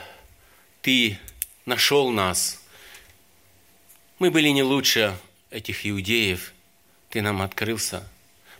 Ты 0.82 1.20
нашел 1.66 2.10
нас. 2.10 2.62
Мы 4.20 4.32
были 4.32 4.50
не 4.50 4.64
лучше 4.64 5.18
этих 5.50 5.86
иудеев. 5.86 6.54
Ты 7.10 7.22
нам 7.22 7.42
открылся. 7.42 8.08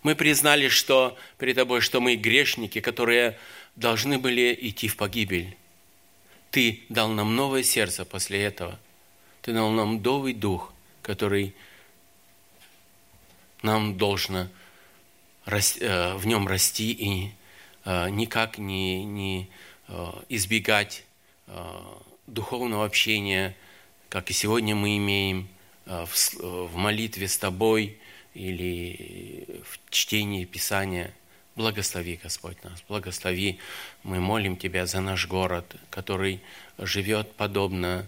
Мы 0.04 0.16
признали, 0.16 0.68
что 0.68 1.18
перед 1.38 1.56
Тобой, 1.56 1.82
что 1.82 2.02
мы 2.02 2.16
грешники, 2.16 2.82
которые 2.82 3.38
должны 3.76 4.20
были 4.20 4.58
идти 4.62 4.88
в 4.88 4.98
погибель. 4.98 5.56
Ты 6.52 6.84
дал 6.90 7.10
нам 7.10 7.36
новое 7.36 7.64
сердце 7.64 8.06
после 8.06 8.44
этого. 8.44 8.80
Ты 9.42 9.54
дал 9.54 9.72
нам 9.72 10.02
новый 10.02 10.34
дух, 10.34 10.74
который 11.02 11.56
нам 13.64 13.98
должно 13.98 14.48
э, 15.46 16.14
в 16.16 16.28
нем 16.28 16.48
расти 16.48 16.92
и 16.92 17.32
э, 17.86 18.10
никак 18.10 18.58
не, 18.58 19.04
не 19.04 19.50
э, 19.88 20.12
избегать 20.30 21.06
духовного 22.28 22.86
общения, 22.86 23.56
как 24.10 24.30
и 24.30 24.34
сегодня 24.34 24.76
мы 24.76 24.98
имеем 24.98 25.48
в 25.86 26.76
молитве 26.76 27.28
с 27.28 27.38
Тобой 27.38 27.98
или 28.34 29.62
в 29.66 29.80
чтении 29.90 30.46
Писания. 30.46 31.14
Благослови, 31.56 32.20
Господь, 32.24 32.64
нас, 32.64 32.84
благослови. 32.88 33.60
Мы 34.04 34.20
молим 34.20 34.58
Тебя 34.58 34.86
за 34.86 35.02
наш 35.02 35.28
город, 35.28 35.76
который 35.90 36.42
живет 36.80 37.32
подобно 37.34 38.08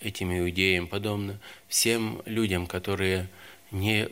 этим 0.00 0.32
иудеям, 0.38 0.86
подобно 0.86 1.38
всем 1.68 2.22
людям, 2.24 2.66
которые 2.66 3.28
не 3.70 4.08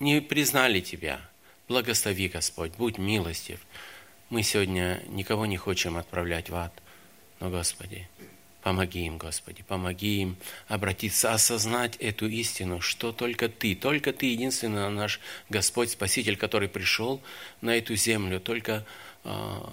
не 0.00 0.20
признали 0.20 0.80
Тебя. 0.80 1.20
Благослови, 1.68 2.28
Господь, 2.28 2.72
будь 2.72 2.98
милостив. 2.98 3.60
Мы 4.30 4.42
сегодня 4.42 5.02
никого 5.08 5.46
не 5.46 5.56
хотим 5.56 5.96
отправлять 5.96 6.50
в 6.50 6.56
ад, 6.56 6.72
но, 7.40 7.50
Господи, 7.50 8.06
помоги 8.62 9.06
им, 9.06 9.18
Господи, 9.18 9.62
помоги 9.66 10.22
им 10.22 10.36
обратиться, 10.68 11.32
осознать 11.32 11.96
эту 11.96 12.28
истину, 12.28 12.80
что 12.80 13.12
только 13.12 13.48
Ты, 13.48 13.74
только 13.74 14.12
Ты 14.12 14.26
единственный 14.26 14.90
наш 14.90 15.20
Господь, 15.48 15.90
Спаситель, 15.90 16.36
который 16.36 16.68
пришел 16.68 17.20
на 17.60 17.76
эту 17.76 17.96
землю, 17.96 18.40
только 18.40 18.84
а, 19.24 19.72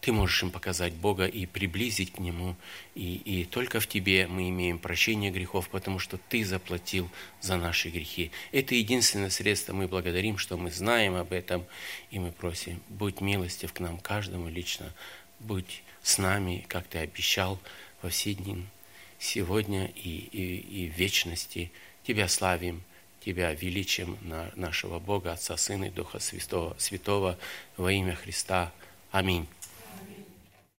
ты 0.00 0.12
можешь 0.12 0.42
им 0.42 0.50
показать 0.50 0.92
Бога 0.92 1.26
и 1.26 1.46
приблизить 1.46 2.12
к 2.12 2.18
Нему. 2.18 2.56
И, 2.94 3.14
и 3.24 3.44
только 3.46 3.80
в 3.80 3.86
Тебе 3.86 4.26
мы 4.26 4.50
имеем 4.50 4.78
прощение 4.78 5.30
грехов, 5.30 5.70
потому 5.70 5.98
что 5.98 6.18
Ты 6.28 6.44
заплатил 6.44 7.10
за 7.40 7.56
наши 7.56 7.88
грехи. 7.88 8.30
Это 8.52 8.74
единственное 8.74 9.30
средство. 9.30 9.72
Мы 9.72 9.88
благодарим, 9.88 10.36
что 10.36 10.58
мы 10.58 10.70
знаем 10.70 11.14
об 11.14 11.32
этом. 11.32 11.64
И 12.10 12.18
мы 12.18 12.32
просим, 12.32 12.82
будь 12.90 13.22
милостив 13.22 13.72
к 13.72 13.80
нам, 13.80 13.96
каждому 13.98 14.50
лично. 14.50 14.92
Будь 15.40 15.82
с 16.04 16.18
нами, 16.18 16.64
как 16.68 16.86
Ты 16.86 16.98
обещал, 16.98 17.58
во 18.02 18.10
все 18.10 18.34
дни, 18.34 18.64
сегодня 19.18 19.86
и, 19.86 20.28
и, 20.30 20.84
и 20.84 20.88
в 20.88 20.96
вечности. 20.96 21.72
Тебя 22.06 22.28
славим. 22.28 22.82
Тебя 23.24 23.54
величим 23.54 24.18
на 24.20 24.52
нашего 24.54 24.98
Бога, 24.98 25.32
Отца, 25.32 25.56
Сына 25.56 25.84
и 25.84 25.90
Духа 25.90 26.18
Святого, 26.18 26.76
Святого 26.78 27.38
во 27.78 27.90
имя 27.90 28.14
Христа. 28.14 28.70
Аминь. 29.10 29.48